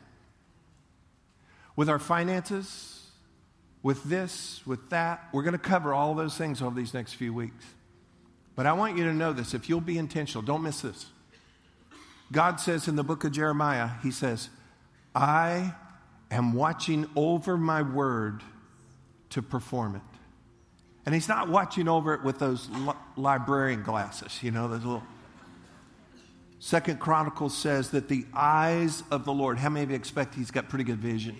With 1.76 1.88
our 1.88 1.98
finances, 1.98 3.06
with 3.82 4.02
this, 4.04 4.62
with 4.66 4.90
that, 4.90 5.28
we're 5.32 5.42
going 5.42 5.52
to 5.52 5.58
cover 5.58 5.92
all 5.92 6.14
those 6.14 6.36
things 6.36 6.62
over 6.62 6.74
these 6.74 6.94
next 6.94 7.14
few 7.14 7.34
weeks. 7.34 7.64
But 8.56 8.66
I 8.66 8.72
want 8.72 8.96
you 8.96 9.04
to 9.04 9.12
know 9.12 9.32
this 9.32 9.54
if 9.54 9.68
you'll 9.68 9.80
be 9.80 9.98
intentional, 9.98 10.42
don't 10.42 10.62
miss 10.62 10.80
this. 10.80 11.06
God 12.32 12.58
says 12.58 12.88
in 12.88 12.96
the 12.96 13.04
book 13.04 13.24
of 13.24 13.32
Jeremiah, 13.32 13.90
He 14.02 14.10
says, 14.10 14.48
I 15.14 15.74
am 16.30 16.54
watching 16.54 17.06
over 17.14 17.56
my 17.56 17.82
word 17.82 18.42
to 19.30 19.42
perform 19.42 19.96
it. 19.96 20.13
And 21.06 21.14
He's 21.14 21.28
not 21.28 21.48
watching 21.48 21.88
over 21.88 22.14
it 22.14 22.22
with 22.22 22.38
those 22.38 22.68
li- 22.70 22.92
librarian 23.16 23.82
glasses, 23.82 24.42
you 24.42 24.50
know, 24.50 24.68
those 24.68 24.84
little. 24.84 25.02
Second 26.58 26.98
Chronicles 26.98 27.56
says 27.56 27.90
that 27.90 28.08
the 28.08 28.24
eyes 28.32 29.02
of 29.10 29.24
the 29.26 29.32
Lord, 29.32 29.58
how 29.58 29.68
many 29.68 29.84
of 29.84 29.90
you 29.90 29.96
expect 29.96 30.34
He's 30.34 30.50
got 30.50 30.68
pretty 30.68 30.84
good 30.84 30.98
vision? 30.98 31.36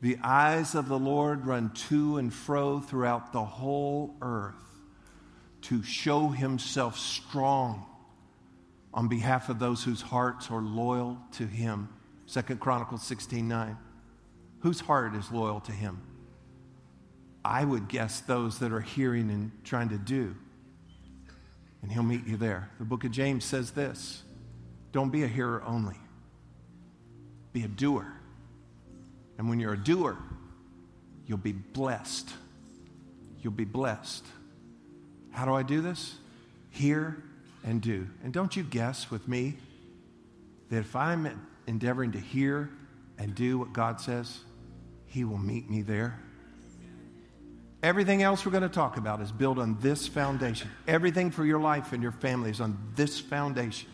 The 0.00 0.16
eyes 0.22 0.76
of 0.76 0.88
the 0.88 0.98
Lord 0.98 1.44
run 1.44 1.70
to 1.88 2.18
and 2.18 2.32
fro 2.32 2.78
throughout 2.78 3.32
the 3.32 3.44
whole 3.44 4.14
earth 4.22 4.54
to 5.62 5.82
show 5.82 6.28
himself 6.28 6.96
strong 6.96 7.84
on 8.94 9.08
behalf 9.08 9.48
of 9.48 9.58
those 9.58 9.82
whose 9.82 10.00
hearts 10.00 10.50
are 10.50 10.62
loyal 10.62 11.18
to 11.32 11.44
him. 11.44 11.88
Second 12.26 12.60
Chronicles 12.60 13.02
16 13.02 13.46
9. 13.46 13.76
Whose 14.60 14.80
heart 14.80 15.14
is 15.14 15.30
loyal 15.32 15.60
to 15.60 15.72
him? 15.72 16.00
I 17.44 17.64
would 17.64 17.88
guess 17.88 18.20
those 18.20 18.58
that 18.58 18.72
are 18.72 18.80
hearing 18.80 19.30
and 19.30 19.52
trying 19.64 19.90
to 19.90 19.98
do. 19.98 20.34
And 21.82 21.92
he'll 21.92 22.02
meet 22.02 22.26
you 22.26 22.36
there. 22.36 22.70
The 22.78 22.84
book 22.84 23.04
of 23.04 23.10
James 23.10 23.44
says 23.44 23.70
this 23.70 24.22
don't 24.92 25.10
be 25.10 25.22
a 25.22 25.28
hearer 25.28 25.62
only, 25.66 25.96
be 27.52 27.62
a 27.64 27.68
doer. 27.68 28.12
And 29.38 29.48
when 29.48 29.60
you're 29.60 29.74
a 29.74 29.78
doer, 29.78 30.18
you'll 31.26 31.38
be 31.38 31.52
blessed. 31.52 32.28
You'll 33.40 33.52
be 33.52 33.64
blessed. 33.64 34.24
How 35.30 35.44
do 35.44 35.54
I 35.54 35.62
do 35.62 35.80
this? 35.80 36.16
Hear 36.70 37.22
and 37.64 37.80
do. 37.80 38.08
And 38.24 38.32
don't 38.32 38.56
you 38.56 38.64
guess 38.64 39.10
with 39.10 39.28
me 39.28 39.58
that 40.70 40.78
if 40.78 40.96
I'm 40.96 41.40
endeavoring 41.68 42.12
to 42.12 42.18
hear 42.18 42.68
and 43.16 43.34
do 43.34 43.58
what 43.58 43.72
God 43.72 44.00
says, 44.00 44.40
He 45.06 45.22
will 45.22 45.38
meet 45.38 45.70
me 45.70 45.82
there. 45.82 46.18
Everything 47.82 48.22
else 48.22 48.44
we're 48.44 48.52
going 48.52 48.62
to 48.62 48.68
talk 48.68 48.96
about 48.96 49.20
is 49.20 49.30
built 49.30 49.58
on 49.58 49.78
this 49.80 50.08
foundation. 50.08 50.68
Everything 50.88 51.30
for 51.30 51.44
your 51.44 51.60
life 51.60 51.92
and 51.92 52.02
your 52.02 52.12
family 52.12 52.50
is 52.50 52.60
on 52.60 52.76
this 52.96 53.20
foundation. 53.20 53.88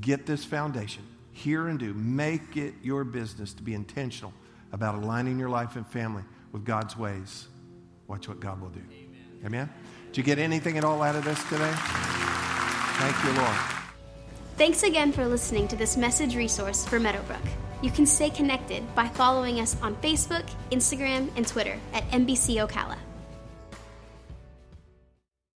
Get 0.00 0.26
this 0.26 0.44
foundation. 0.44 1.02
Hear 1.32 1.68
and 1.68 1.78
do. 1.78 1.94
Make 1.94 2.56
it 2.56 2.74
your 2.82 3.04
business 3.04 3.54
to 3.54 3.62
be 3.62 3.72
intentional 3.72 4.32
about 4.72 4.94
aligning 4.96 5.38
your 5.38 5.48
life 5.48 5.76
and 5.76 5.86
family 5.86 6.22
with 6.52 6.64
God's 6.64 6.96
ways, 6.96 7.48
watch 8.06 8.28
what 8.28 8.40
God 8.40 8.60
will 8.60 8.70
do. 8.70 8.82
Amen. 8.90 9.40
Amen? 9.44 9.70
Did 10.08 10.18
you 10.18 10.22
get 10.22 10.38
anything 10.38 10.76
at 10.76 10.84
all 10.84 11.02
out 11.02 11.16
of 11.16 11.24
this 11.24 11.42
today? 11.44 11.72
Thank 11.74 13.24
you, 13.24 13.32
Lord. 13.42 13.56
Thanks 14.56 14.82
again 14.82 15.12
for 15.12 15.26
listening 15.26 15.66
to 15.68 15.76
this 15.76 15.96
message 15.96 16.36
resource 16.36 16.86
for 16.86 17.00
Meadowbrook. 17.00 17.61
You 17.82 17.90
can 17.90 18.06
stay 18.06 18.30
connected 18.30 18.94
by 18.94 19.08
following 19.08 19.58
us 19.60 19.76
on 19.82 19.96
Facebook, 19.96 20.44
Instagram, 20.70 21.30
and 21.36 21.46
Twitter 21.46 21.80
at 21.92 22.08
MBC 22.10 22.64
Ocala. 22.64 23.01